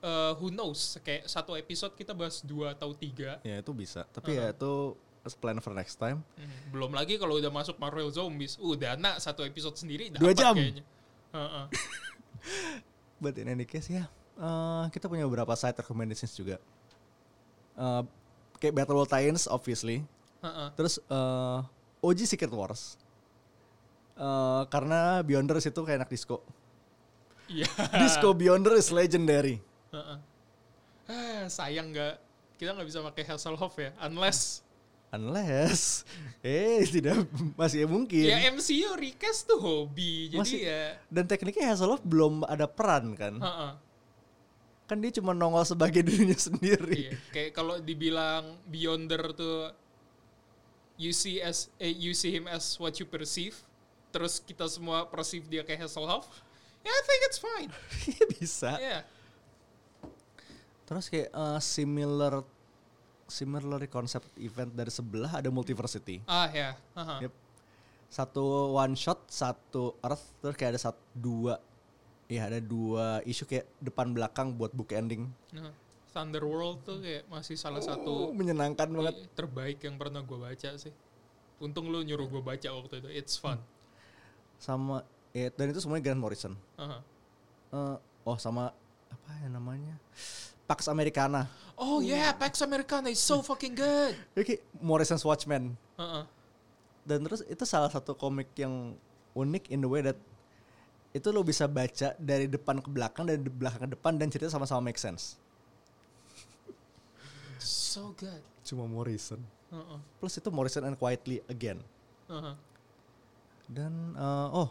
eh, 0.00 0.32
who 0.40 0.48
knows 0.48 0.96
kayak 1.04 1.28
satu 1.28 1.54
episode 1.54 1.92
kita 1.92 2.16
bahas 2.16 2.40
dua 2.40 2.72
atau 2.72 2.90
tiga 2.96 3.36
Ya 3.46 3.60
itu 3.60 3.70
bisa. 3.70 4.08
Tapi 4.10 4.40
ya 4.40 4.50
itu 4.50 4.96
let's 5.22 5.36
plan 5.36 5.60
for 5.60 5.70
next 5.76 6.00
time. 6.00 6.24
Hmm, 6.34 6.50
belum 6.72 6.96
lagi 6.96 7.20
kalau 7.20 7.36
udah 7.36 7.52
masuk 7.52 7.76
Marvel 7.76 8.08
Zombies 8.10 8.56
udah 8.58 8.96
nak 8.96 9.20
satu 9.20 9.44
episode 9.44 9.76
sendiri 9.76 10.08
Dua 10.16 10.32
jam. 10.34 10.56
kayaknya 10.56 10.82
Heeh. 11.30 11.64
But 13.22 13.36
in 13.36 13.52
any 13.52 13.68
case 13.68 13.86
ya, 13.86 14.08
eh, 14.34 14.84
kita 14.90 15.06
punya 15.06 15.28
beberapa 15.28 15.52
side 15.54 15.76
recommendations 15.78 16.32
juga. 16.34 16.56
Eh, 17.76 18.02
kayak 18.60 18.74
Battle 18.74 18.94
World 18.94 19.08
Titans 19.08 19.44
obviously. 19.46 20.04
Heeh. 20.40 20.68
Terus 20.72 21.00
eh, 21.02 21.58
OG 22.00 22.18
Secret 22.26 22.52
Wars. 22.52 23.00
Eh, 24.14 24.62
karena 24.68 25.20
Beyonders 25.20 25.64
itu 25.64 25.80
kayak 25.80 26.04
anak 26.04 26.10
disco. 26.10 26.44
iya 27.48 27.66
Disco 27.98 28.30
Beyonder 28.30 28.76
is 28.76 28.88
legendary. 28.88 29.58
Heeh. 29.90 30.18
ah, 31.08 31.44
sayang 31.48 31.90
nggak 31.90 32.14
kita 32.54 32.70
nggak 32.70 32.86
bisa 32.86 33.00
pakai 33.02 33.24
Hasselhoff 33.26 33.74
ya 33.74 33.90
unless 34.00 34.62
Unless 35.10 36.06
eh 36.38 36.86
tidak 36.86 37.26
masih 37.58 37.82
mungkin. 37.82 38.30
ya 38.30 38.46
MCU 38.46 38.94
recast 38.94 39.42
tuh 39.42 39.58
hobi 39.58 40.30
jadi 40.30 40.38
Masih- 40.38 40.62
ya 40.62 40.84
Dan 41.10 41.26
tekniknya 41.26 41.74
Hasselhoff 41.74 41.98
belum 42.04 42.46
ada 42.46 42.70
peran 42.70 43.18
kan. 43.18 43.34
Heeh. 43.34 43.70
Kan 44.90 44.98
dia 44.98 45.14
cuma 45.14 45.30
nongol 45.30 45.62
sebagai 45.62 46.02
dirinya 46.10 46.34
sendiri. 46.34 47.06
Iya, 47.06 47.14
kayak 47.30 47.50
kalau 47.54 47.78
dibilang 47.78 48.58
Beyonder 48.66 49.30
tuh 49.30 49.70
you 50.98 51.14
see 51.14 51.38
as 51.38 51.70
eh, 51.78 51.94
you 51.94 52.10
see 52.10 52.34
him 52.34 52.50
as 52.50 52.74
what 52.82 52.98
you 52.98 53.06
perceive, 53.06 53.54
terus 54.10 54.42
kita 54.42 54.66
semua 54.66 55.06
perceive 55.06 55.46
dia 55.46 55.62
kayak 55.62 55.86
Hasselhoff, 55.86 56.26
ya 56.82 56.90
I 56.90 57.02
think 57.06 57.20
it's 57.30 57.38
fine. 57.38 57.70
Iya 58.10 58.24
bisa. 58.34 58.70
Yeah. 58.82 59.02
Terus 60.90 61.06
kayak 61.06 61.30
eh, 61.30 61.60
similar 61.62 62.42
similar 63.30 63.86
concept 63.86 64.26
event 64.42 64.74
dari 64.74 64.90
sebelah 64.90 65.38
ada 65.38 65.54
Multiversity. 65.54 66.18
Ah 66.26 66.50
ya. 66.50 66.74
Aha. 66.98 67.30
Yep. 67.30 67.32
Satu 68.10 68.74
one 68.74 68.98
shot, 68.98 69.22
satu 69.30 69.94
Earth, 70.02 70.34
terus 70.42 70.58
kayak 70.58 70.74
ada 70.74 70.82
satu 70.90 70.98
dua 71.14 71.62
Iya 72.30 72.46
ada 72.46 72.62
dua 72.62 73.18
isu 73.26 73.42
kayak 73.42 73.66
depan 73.82 74.14
belakang 74.14 74.54
buat 74.54 74.70
book 74.70 74.94
ending. 74.94 75.26
Nah, 75.50 75.74
Thunderworld 76.14 76.86
tuh 76.86 77.02
kayak 77.02 77.26
masih 77.26 77.58
salah 77.58 77.82
Oh, 77.82 77.86
satu 77.90 78.14
menyenangkan 78.30 78.86
banget. 78.86 79.26
terbaik 79.34 79.82
yang 79.82 79.98
pernah 79.98 80.22
gue 80.22 80.38
baca 80.38 80.70
sih. 80.78 80.94
Untung 81.58 81.90
lu 81.90 82.06
nyuruh 82.06 82.30
gue 82.30 82.38
baca 82.38 82.68
waktu 82.70 83.02
itu. 83.02 83.08
It's 83.10 83.34
fun. 83.34 83.58
Sama 84.62 85.02
ya, 85.34 85.50
dan 85.58 85.74
itu 85.74 85.82
semuanya 85.82 86.06
Grant 86.06 86.22
Morrison. 86.22 86.54
Aha. 86.78 86.98
Eh, 87.74 87.96
oh 88.22 88.38
sama 88.38 88.70
apa 89.10 89.30
ya 89.42 89.50
namanya? 89.50 89.98
Pax 90.70 90.86
Americana. 90.86 91.50
Oh 91.74 91.98
yeah, 91.98 92.30
Pax 92.30 92.62
Americana 92.62 93.10
is 93.10 93.18
so 93.18 93.42
fucking 93.42 93.74
good. 93.74 94.14
Oke, 94.38 94.62
Morrison's 94.78 95.26
Watchmen. 95.26 95.74
Heeh. 95.98 96.24
Dan 97.02 97.26
terus 97.26 97.42
itu 97.42 97.66
salah 97.66 97.90
satu 97.90 98.14
komik 98.14 98.54
yang 98.54 98.94
unik 99.34 99.66
in 99.74 99.82
the 99.82 99.90
way 99.90 99.98
that 99.98 100.14
itu 101.10 101.28
lo 101.34 101.42
bisa 101.42 101.66
baca 101.66 102.14
dari 102.16 102.46
depan 102.46 102.78
ke 102.78 102.86
belakang 102.86 103.26
dari 103.26 103.38
belakang 103.42 103.90
ke 103.90 103.90
depan 103.98 104.14
dan 104.14 104.30
cerita 104.30 104.50
sama-sama 104.50 104.90
make 104.90 105.00
sense. 105.00 105.34
So 107.58 108.14
good. 108.14 108.40
Cuma 108.62 108.86
Morrison. 108.86 109.42
Heeh. 109.74 109.98
Plus 110.22 110.34
itu 110.38 110.48
Morrison 110.54 110.86
and 110.86 110.94
Quietly 110.94 111.42
Again. 111.50 111.82
Aha. 112.30 112.54
Dan 113.66 114.14
eh, 114.14 114.48
oh 114.54 114.68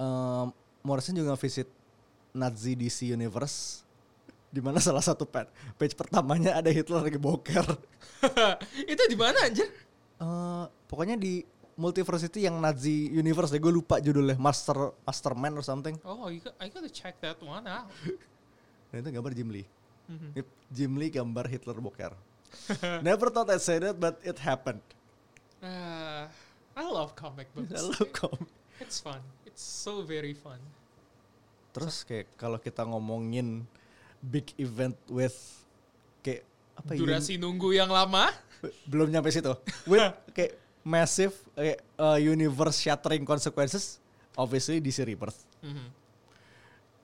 em, 0.00 0.48
Morrison 0.84 1.16
juga 1.16 1.36
visit 1.40 1.68
Nazi 2.36 2.76
DC 2.76 3.08
Universe 3.08 3.80
di 4.54 4.62
mana 4.62 4.78
salah 4.78 5.02
satu 5.02 5.26
pa- 5.26 5.50
page 5.74 5.98
pertamanya 5.98 6.54
ada 6.60 6.70
Hitler 6.70 7.02
lagi 7.02 7.18
boker. 7.18 7.64
itu 8.92 9.02
di 9.08 9.16
mana 9.18 9.48
anjir? 9.48 9.66
Eh, 10.20 10.64
pokoknya 10.86 11.16
di 11.18 11.42
Multiversity 11.74 12.46
yang 12.46 12.62
Nazi 12.62 13.10
Universe 13.10 13.50
deh, 13.50 13.58
gue 13.58 13.74
lupa 13.74 13.98
judulnya 13.98 14.38
Master 14.38 14.94
Masterman 15.02 15.58
or 15.58 15.64
something. 15.66 15.98
Oh, 16.06 16.30
you 16.30 16.38
got, 16.38 16.54
I 16.62 16.70
gotta 16.70 16.90
check 16.90 17.18
that 17.18 17.38
one 17.42 17.66
out. 17.66 17.90
Dan 18.94 19.00
itu 19.02 19.10
gambar 19.10 19.34
Jim 19.34 19.50
Lee. 19.50 19.66
Mhm. 20.06 20.38
Yep, 20.38 20.48
Jim 20.70 20.92
Lee 20.94 21.10
gambar 21.10 21.50
Hitler 21.50 21.78
boker. 21.82 22.14
Never 23.06 23.34
thought 23.34 23.50
I'd 23.50 23.64
say 23.64 23.82
that, 23.82 23.98
but 23.98 24.22
it 24.22 24.38
happened. 24.38 24.84
Ah, 25.58 26.30
I 26.78 26.84
love 26.86 27.18
comic 27.18 27.50
books. 27.56 27.74
I 27.78 27.82
love 27.82 28.10
comic. 28.14 28.46
It's 28.78 29.02
fun. 29.02 29.22
It's 29.42 29.62
so 29.62 30.06
very 30.06 30.34
fun. 30.34 30.62
Terus 31.74 32.06
kayak 32.06 32.30
kalau 32.38 32.62
kita 32.62 32.86
ngomongin 32.86 33.66
big 34.22 34.54
event 34.62 34.94
with 35.10 35.34
kayak 36.22 36.46
apa 36.78 36.94
ya? 36.94 36.98
Durasi 37.02 37.34
nunggu 37.34 37.74
yang 37.74 37.90
lama. 37.90 38.30
belum 38.88 39.12
nyampe 39.12 39.28
situ. 39.28 39.52
With 39.84 40.14
kayak 40.32 40.56
massive 40.84 41.32
uh, 41.96 42.20
universe 42.20 42.78
shattering 42.78 43.24
consequences, 43.24 43.98
obviously 44.36 44.78
DC 44.78 45.00
Rebirth. 45.02 45.40
Mhm. 45.64 45.86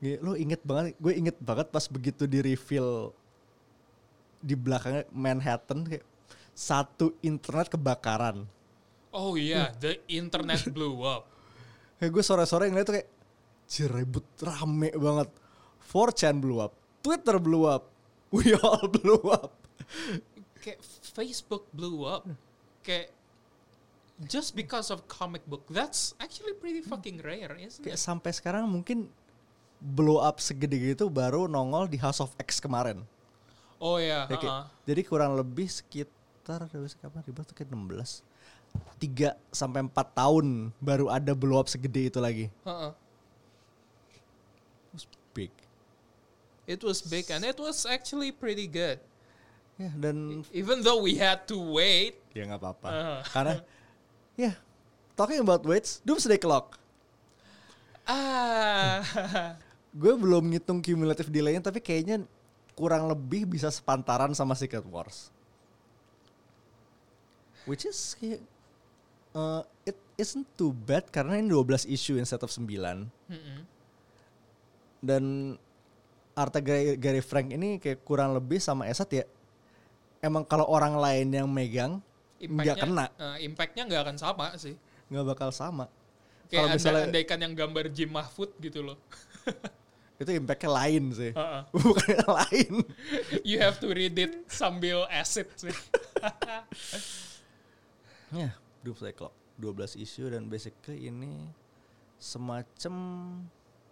Gila, 0.01 0.16
lo 0.25 0.33
inget 0.33 0.61
banget, 0.64 0.97
gue 0.97 1.12
inget 1.12 1.37
banget 1.40 1.69
pas 1.69 1.85
begitu 1.85 2.25
di 2.25 2.40
reveal 2.40 3.12
di 4.40 4.57
belakangnya 4.57 5.05
Manhattan 5.12 5.85
kayak 5.85 6.05
satu 6.57 7.12
internet 7.21 7.69
kebakaran. 7.69 8.45
Oh 9.12 9.37
iya, 9.37 9.73
the 9.77 10.01
internet 10.09 10.61
blew 10.77 11.05
up. 11.05 11.29
Kayak 12.01 12.11
gue 12.16 12.23
sore-sore 12.25 12.69
ngeliat 12.73 12.87
tuh 12.88 12.95
kayak 13.01 13.09
jerebut 13.69 14.25
rame 14.40 14.88
banget. 14.97 15.29
4chan 15.90 16.38
blew 16.40 16.62
up, 16.62 16.73
Twitter 17.05 17.37
blew 17.37 17.69
up, 17.69 17.88
we 18.37 18.57
all 18.57 18.85
blew 18.97 19.21
up. 19.29 19.53
Kayak 20.61 20.81
Facebook 21.12 21.69
blew 21.77 22.09
up. 22.09 22.25
Kayak 22.81 23.12
just 24.20 24.52
because 24.52 24.88
of 24.88 25.04
comic 25.06 25.40
book. 25.44 25.64
That's 25.68 26.12
actually 26.16 26.52
pretty 26.54 26.80
fucking 26.80 27.20
rare, 27.20 27.56
isn't 27.56 27.80
Kayak 27.80 27.96
it? 27.96 28.02
sampai 28.02 28.30
sekarang 28.30 28.68
mungkin 28.68 29.09
blow 29.80 30.20
up 30.20 30.38
segede 30.38 30.76
gitu 30.76 31.09
baru 31.09 31.48
nongol 31.48 31.88
di 31.88 31.96
House 31.96 32.20
of 32.20 32.33
X 32.37 32.61
kemarin. 32.61 33.00
Oh 33.80 33.96
ya, 33.96 34.28
Ya, 34.28 34.37
kayak- 34.37 34.44
uh-uh. 34.44 34.64
Jadi 34.85 35.00
kurang 35.02 35.33
lebih 35.35 35.64
sekitar 35.64 36.68
dari 36.68 36.85
kapan 37.00 37.24
Rebirth 37.24 37.48
tuh 37.48 37.56
kayak 37.56 37.72
16 37.72 38.20
3 39.00 39.35
sampai 39.50 39.80
4 39.83 39.90
tahun 40.12 40.46
baru 40.78 41.09
ada 41.09 41.33
blow 41.33 41.56
up 41.56 41.66
segede 41.66 42.12
itu 42.12 42.20
lagi. 42.20 42.52
Uh-uh. 42.62 42.92
It 44.12 44.92
was 44.92 45.04
big. 45.33 45.52
It 46.68 46.80
was 46.85 47.00
big 47.00 47.26
and 47.33 47.42
it 47.42 47.56
was 47.56 47.83
actually 47.83 48.30
pretty 48.30 48.68
good. 48.68 49.00
Ya 49.74 49.88
dan 49.96 50.44
Even 50.52 50.85
though 50.85 51.00
we 51.00 51.16
had 51.16 51.48
to 51.48 51.56
wait. 51.56 52.20
ya 52.37 52.44
nggak 52.46 52.61
apa-apa. 52.61 52.88
Uh. 52.92 53.20
Karena 53.33 53.54
ya 54.40 54.53
talking 55.20 55.44
about 55.44 55.61
weights, 55.68 56.00
Doomsday 56.00 56.40
Clock. 56.40 56.81
Ah. 58.09 59.05
Gue 60.00 60.16
belum 60.16 60.48
ngitung 60.48 60.81
cumulative 60.81 61.29
delay-nya 61.29 61.61
tapi 61.61 61.83
kayaknya 61.83 62.24
kurang 62.72 63.11
lebih 63.11 63.44
bisa 63.44 63.68
sepantaran 63.68 64.33
sama 64.33 64.57
Secret 64.57 64.87
Wars. 64.88 65.29
Which 67.68 67.85
is 67.85 68.16
uh, 69.37 69.61
it 69.85 69.98
isn't 70.16 70.48
too 70.57 70.72
bad 70.72 71.11
karena 71.12 71.37
ini 71.37 71.53
12 71.53 71.85
issue 71.90 72.16
instead 72.16 72.40
of 72.40 72.48
9. 72.48 72.64
Mm-mm. 72.64 73.61
dan 75.00 75.57
Arta 76.37 76.61
Gary, 76.61 76.96
Gary 77.00 77.24
Frank 77.24 77.53
ini 77.53 77.81
kayak 77.81 78.05
kurang 78.05 78.37
lebih 78.37 78.61
sama 78.61 78.85
Esat 78.85 79.09
ya 79.12 79.24
emang 80.20 80.44
kalau 80.44 80.68
orang 80.68 80.96
lain 80.96 81.29
yang 81.33 81.48
megang 81.48 82.05
nggak 82.40 82.76
kena 82.81 83.07
uh, 83.20 83.37
impactnya 83.37 83.83
nggak 83.85 84.03
akan 84.09 84.16
sama 84.16 84.46
sih. 84.57 84.74
nggak 85.12 85.24
bakal 85.37 85.50
sama 85.53 85.87
Kayak 86.50 86.66
kalau 86.66 86.68
misalnya 86.74 87.03
andaikan 87.07 87.38
yang 87.38 87.55
gambar 87.55 87.85
Jim 87.94 88.11
Mahfud 88.11 88.50
gitu 88.59 88.83
loh. 88.83 88.98
itu 90.20 90.37
impactnya 90.37 90.68
lain 90.68 91.05
sih 91.16 91.33
Uh-uh. 91.33 91.64
bukan 91.81 92.09
yang 92.12 92.33
lain 92.44 92.74
You 93.48 93.57
have 93.64 93.81
to 93.81 93.88
read 93.88 94.12
it 94.20 94.53
sambil 94.53 95.09
acid 95.09 95.48
sih. 95.57 95.72
ya 98.29 98.53
Doomsday 98.85 99.16
Clock 99.16 99.33
12 99.57 99.96
isu 100.05 100.29
dan 100.29 100.44
basically 100.53 101.09
ini 101.09 101.48
semacam 102.20 102.94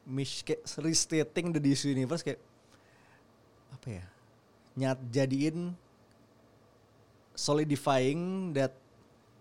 mish 0.04 0.44
kayak 0.44 0.68
restating 0.84 1.52
the 1.56 1.60
DC 1.60 1.88
universe 1.88 2.20
kayak 2.20 2.40
apa 3.72 3.88
ya 4.00 4.04
nyat 4.76 5.00
jadiin 5.08 5.72
solidifying 7.38 8.50
that 8.50 8.74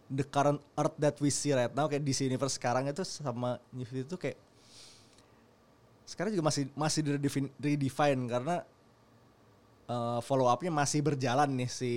the 0.07 0.21
current 0.21 0.61
earth 0.77 0.93
that 1.01 1.17
we 1.17 1.33
see 1.33 1.49
right 1.51 1.73
now 1.73 1.89
kayak 1.89 2.05
DC 2.05 2.29
universe 2.29 2.61
sekarang 2.61 2.85
itu 2.85 3.01
sama 3.01 3.57
New 3.73 3.81
52 3.83 4.05
itu 4.05 4.17
kayak 4.21 4.37
sekarang 6.07 6.31
juga 6.31 6.45
masih 6.47 6.63
masih 6.71 6.99
di 7.03 7.09
redefine, 7.17 7.49
redefine 7.59 8.21
karena 8.29 8.55
uh, 9.89 10.21
follow 10.23 10.47
upnya 10.47 10.71
masih 10.71 11.03
berjalan 11.03 11.49
nih 11.51 11.67
si 11.67 11.91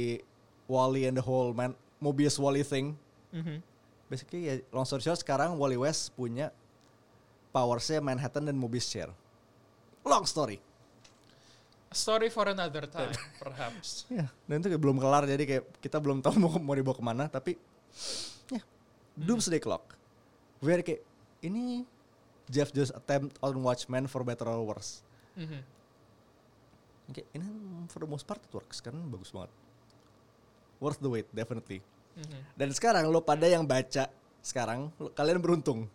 Wally 0.66 1.06
and 1.06 1.20
the 1.20 1.22
whole 1.22 1.52
man 1.52 1.76
Mobius 2.00 2.40
Wally 2.40 2.64
thing 2.64 2.96
Mhm. 3.30 3.62
basically 4.10 4.50
ya 4.50 4.58
long 4.74 4.82
story 4.82 5.06
short 5.06 5.22
sekarang 5.22 5.54
Wally 5.54 5.78
West 5.78 6.10
punya 6.18 6.50
powersnya 7.54 8.02
Manhattan 8.02 8.42
dan 8.42 8.58
Mobius 8.58 8.90
Chair. 8.90 9.06
Long 10.02 10.26
story. 10.26 10.58
Story 11.90 12.30
for 12.30 12.46
another 12.46 12.86
time, 12.86 13.10
perhaps. 13.36 14.02
Ya, 14.14 14.30
dan 14.46 14.62
itu 14.62 14.70
kayak 14.70 14.78
belum 14.78 15.02
kelar 15.02 15.26
jadi 15.26 15.42
kayak 15.42 15.64
kita 15.82 15.98
belum 15.98 16.22
tahu 16.22 16.38
mau 16.38 16.54
mau 16.62 16.74
dibawa 16.74 16.94
ke 16.94 17.02
mana 17.02 17.26
tapi 17.26 17.58
ya 18.46 18.62
Doomsday 19.18 19.58
Clock. 19.58 19.98
Very 20.58 20.86
kayak 20.86 21.02
ini 21.42 21.82
Jeff 22.46 22.70
Jones 22.70 22.94
attempt 22.94 23.34
on 23.38 23.58
Watchmen 23.58 24.06
for 24.06 24.22
better 24.22 24.46
or 24.46 24.62
worse. 24.62 25.02
Mhm. 25.34 25.60
Kayak 27.10 27.26
ini 27.34 27.46
for 27.90 27.98
the 27.98 28.06
most 28.06 28.22
part 28.22 28.38
it 28.38 28.54
works 28.54 28.78
kan 28.78 28.94
bagus 29.10 29.34
banget. 29.34 29.50
Worth 30.78 31.02
the 31.02 31.10
wait 31.10 31.26
definitely. 31.34 31.82
Mhm. 32.14 32.38
Dan 32.54 32.70
sekarang 32.70 33.10
lo 33.10 33.18
pada 33.18 33.50
yang 33.50 33.66
baca 33.66 34.06
sekarang 34.38 34.94
lo- 34.94 35.10
kalian 35.10 35.42
beruntung. 35.42 35.90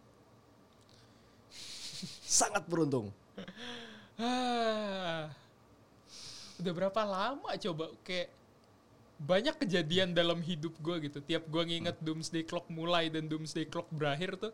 Sangat 2.27 2.67
beruntung. 2.67 3.15
Ah. 6.55 6.61
Udah 6.63 6.73
berapa 6.73 7.01
lama 7.03 7.51
coba 7.59 7.91
kayak 8.07 8.31
banyak 9.15 9.55
kejadian 9.59 10.11
dalam 10.15 10.39
hidup 10.39 10.75
gue 10.79 11.11
gitu. 11.11 11.19
Tiap 11.19 11.47
gue 11.47 11.63
nginget 11.67 11.99
Doomsday 11.99 12.43
Clock 12.43 12.67
mulai 12.71 13.11
dan 13.11 13.27
Doomsday 13.27 13.67
Clock 13.67 13.87
berakhir 13.91 14.39
tuh, 14.39 14.51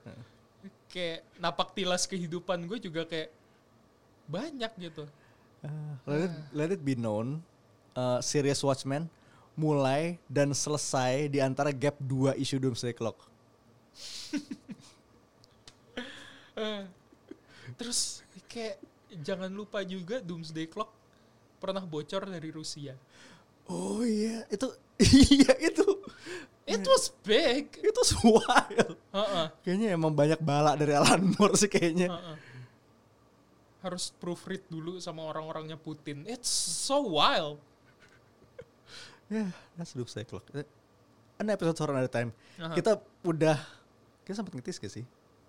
kayak 0.90 1.26
napak 1.38 1.74
tilas 1.78 2.06
kehidupan 2.06 2.66
gue 2.70 2.78
juga 2.78 3.06
kayak 3.06 3.30
banyak 4.30 4.72
gitu. 4.90 5.06
Uh, 5.62 5.94
let, 6.10 6.22
it, 6.26 6.34
let 6.54 6.70
it 6.74 6.82
be 6.82 6.98
known, 6.98 7.42
uh, 7.94 8.18
Serious 8.22 8.66
Watchmen 8.66 9.06
mulai 9.54 10.18
dan 10.26 10.54
selesai 10.58 11.30
di 11.30 11.38
antara 11.38 11.70
gap 11.70 11.98
dua 12.02 12.34
isu 12.34 12.58
Doomsday 12.58 12.94
Clock. 12.98 13.18
Eh, 16.52 16.84
Terus 17.82 18.22
kayak 18.46 18.78
jangan 19.26 19.50
lupa 19.50 19.82
juga 19.82 20.22
Doomsday 20.22 20.70
Clock 20.70 20.94
pernah 21.62 21.86
bocor 21.86 22.26
dari 22.26 22.50
Rusia. 22.50 22.98
Oh 23.70 24.02
iya, 24.02 24.44
itu 24.50 24.66
iya 25.38 25.54
itu. 25.62 25.86
It 26.66 26.82
was 26.82 27.14
big. 27.22 27.70
Itu 27.78 28.02
wild. 28.26 28.98
Heeh, 29.14 29.46
Kayaknya 29.62 29.88
emang 29.94 30.12
banyak 30.12 30.42
bala 30.42 30.74
dari 30.74 30.98
Alan 30.98 31.36
Moore 31.38 31.54
sih 31.54 31.70
kayaknya. 31.70 32.10
heeh. 32.10 32.38
Harus 33.82 34.14
proofread 34.18 34.62
dulu 34.66 34.98
sama 34.98 35.26
orang-orangnya 35.26 35.78
Putin. 35.78 36.26
It's 36.26 36.50
so 36.50 37.06
wild. 37.06 37.62
Ya, 39.32 39.48
that's 39.80 39.96
doomsday 39.96 40.28
clock. 40.28 40.44
Eh, 40.52 40.68
An 41.40 41.48
episode 41.48 41.80
horror 41.80 41.96
another 41.96 42.12
time. 42.12 42.36
Aha. 42.60 42.76
Kita 42.76 43.00
udah 43.24 43.56
kita 44.28 44.36
sempat 44.38 44.54
ngetis 44.54 44.76
gak 44.76 44.92
sih? 44.92 45.06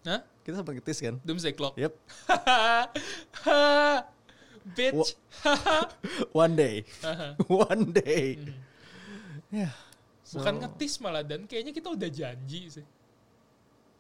Hah? 0.07 0.23
Kita 0.43 0.63
sempat 0.63 0.75
ngetis 0.75 0.99
kan? 0.99 1.15
Doomsday 1.23 1.55
Clock. 1.55 1.75
Yep. 1.79 1.93
Bitch. 4.63 5.19
One 6.43 6.55
day. 6.55 6.87
One 7.51 7.91
day. 7.91 8.39
Ya. 9.51 9.71
Bukan 10.33 10.55
so- 10.57 10.61
ngetis 10.65 10.97
malah 11.03 11.21
dan 11.27 11.45
kayaknya 11.45 11.73
kita 11.75 11.93
udah 11.93 12.09
janji 12.09 12.73
sih. 12.73 12.87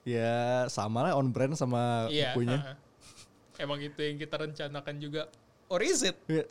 Ya 0.03 0.66
sama 0.66 1.07
lah 1.07 1.14
on 1.14 1.31
brand 1.31 1.55
sama 1.55 2.09
Iya. 2.11 2.35
bukunya. 2.35 2.59
heeh. 2.59 2.77
Emang 3.62 3.79
itu 3.79 4.01
yang 4.03 4.16
kita 4.18 4.35
rencanakan 4.40 4.94
juga. 4.98 5.22
Or 5.70 5.79
is 5.85 6.03
it? 6.03 6.16
Ya. 6.27 6.42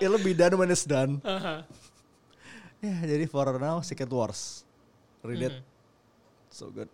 It'll 0.00 0.22
be 0.22 0.32
done 0.32 0.56
when 0.56 0.70
it's 0.72 0.86
done. 0.86 1.20
Haha. 1.22 1.66
Ya, 2.84 2.96
jadi 3.04 3.24
for 3.30 3.48
now 3.56 3.80
Secret 3.80 4.10
Wars. 4.12 4.64
Read 5.24 5.40
it. 5.40 5.54
Mhm. 5.56 5.62
So 6.52 6.68
good. 6.70 6.88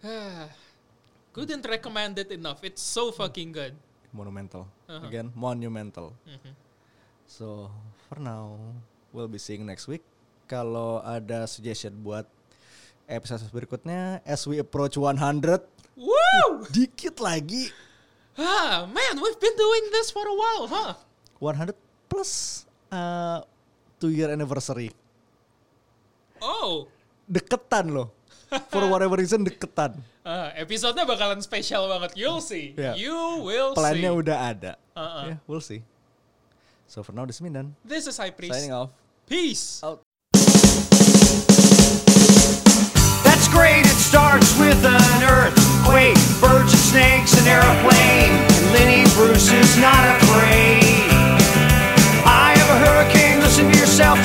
Couldn't 1.34 1.62
recommend 1.66 2.18
it 2.18 2.30
enough. 2.34 2.62
It's 2.66 2.82
so 2.82 3.10
fucking 3.14 3.52
good. 3.54 3.74
Monumental. 4.10 4.66
Uh-huh. 4.90 5.06
Again, 5.06 5.30
monumental. 5.32 6.14
Mhm. 6.26 6.52
So, 7.30 7.70
for 8.10 8.18
now, 8.18 8.58
we'll 9.14 9.30
be 9.30 9.38
seeing 9.38 9.62
next 9.62 9.86
week. 9.86 10.02
Kalau 10.50 10.98
ada 11.06 11.46
suggestion 11.46 11.94
buat 12.02 12.26
episode 13.06 13.42
berikutnya, 13.54 14.18
as 14.26 14.42
we 14.50 14.58
approach 14.58 14.98
100, 14.98 15.62
Woo! 15.94 16.46
dikit 16.74 17.22
lagi. 17.22 17.70
Ah, 18.34 18.86
man, 18.90 19.14
we've 19.22 19.38
been 19.38 19.54
doing 19.54 19.84
this 19.94 20.10
for 20.10 20.26
a 20.26 20.34
while, 20.34 20.64
huh? 20.66 20.92
100 21.38 21.74
plus 22.10 22.64
uh, 22.90 23.46
two 24.02 24.10
year 24.10 24.30
anniversary. 24.30 24.90
Oh, 26.42 26.88
Deketan 27.30 27.94
loh. 27.94 28.10
For 28.68 28.82
whatever 28.90 29.14
reason 29.14 29.46
deketan. 29.46 30.02
ah, 30.26 30.50
episodenya 30.58 31.06
bakalan 31.06 31.38
spesial 31.38 31.86
banget. 31.86 32.18
You'll 32.18 32.42
see. 32.42 32.74
Yeah. 32.74 32.98
You 32.98 33.46
will 33.46 33.78
Plannya 33.78 34.10
see. 34.10 34.20
udah 34.26 34.36
ada. 34.50 34.72
Uh-uh. 34.92 35.24
Yeah, 35.30 35.38
we'll 35.46 35.62
see. 35.62 35.86
So 36.90 37.06
for 37.06 37.14
now, 37.14 37.22
this 37.22 37.38
is 37.38 37.42
Mindan. 37.42 37.78
This 37.86 38.10
is 38.10 38.18
High 38.18 38.34
Priest. 38.34 38.50
Signing 38.50 38.74
off. 38.74 38.90
Peace. 39.30 39.78
Out. 39.86 40.02
That's 43.22 43.46
great, 43.48 43.86
it 43.86 43.98
starts 44.02 44.50
with 44.58 44.82
an 44.82 45.20
earthquake, 45.22 46.18
birds 46.42 46.74
and 46.74 46.84
snakes, 46.90 47.38
an 47.38 47.46
airplane. 47.46 48.34
And 48.34 48.66
Lenny 48.74 49.02
Bruce 49.14 49.54
is 49.54 49.78
not 49.78 50.02
afraid. 50.18 51.06
I 52.26 52.58
have 52.58 52.70
a 52.74 52.78
hurricane, 52.82 53.38
listen 53.40 53.70
to 53.70 53.78
yourself, 53.78 54.18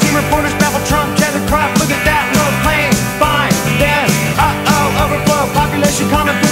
Team 0.00 0.14
reporters 0.16 0.54
baffle 0.58 0.84
Trump, 0.88 1.16
tether 1.16 1.44
crop, 1.46 1.70
look 1.78 1.92
at 1.92 2.02
that 2.08 2.24
low 2.36 2.50
plane. 2.64 2.92
Fine, 3.20 3.54
then, 3.78 4.08
uh-oh, 4.40 5.04
overflow, 5.04 5.44
population 5.54 6.08
common 6.08 6.49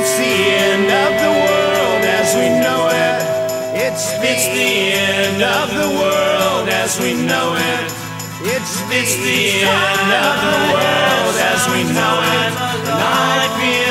It's 0.00 0.16
the 0.16 0.24
end 0.24 0.88
of 0.88 1.12
the 1.20 1.32
world 1.44 2.04
as 2.08 2.34
we 2.34 2.48
know 2.48 2.88
it. 2.88 3.20
It's 3.84 4.08
it's 4.24 4.46
the 4.48 4.72
end 4.96 5.42
of 5.42 5.68
the 5.76 5.90
world 6.00 6.70
as 6.70 6.98
we 6.98 7.12
know 7.12 7.52
it. 7.52 7.84
It's 8.40 8.80
it's 8.88 9.14
the 9.20 9.60
end 9.60 10.10
of 10.24 10.36
the 10.40 10.56
world 10.72 11.36
as 11.52 11.68
we 11.68 11.84
know 11.92 12.16
it. 12.40 12.52
And 12.88 12.96
I 12.96 13.44
feel 13.60 13.89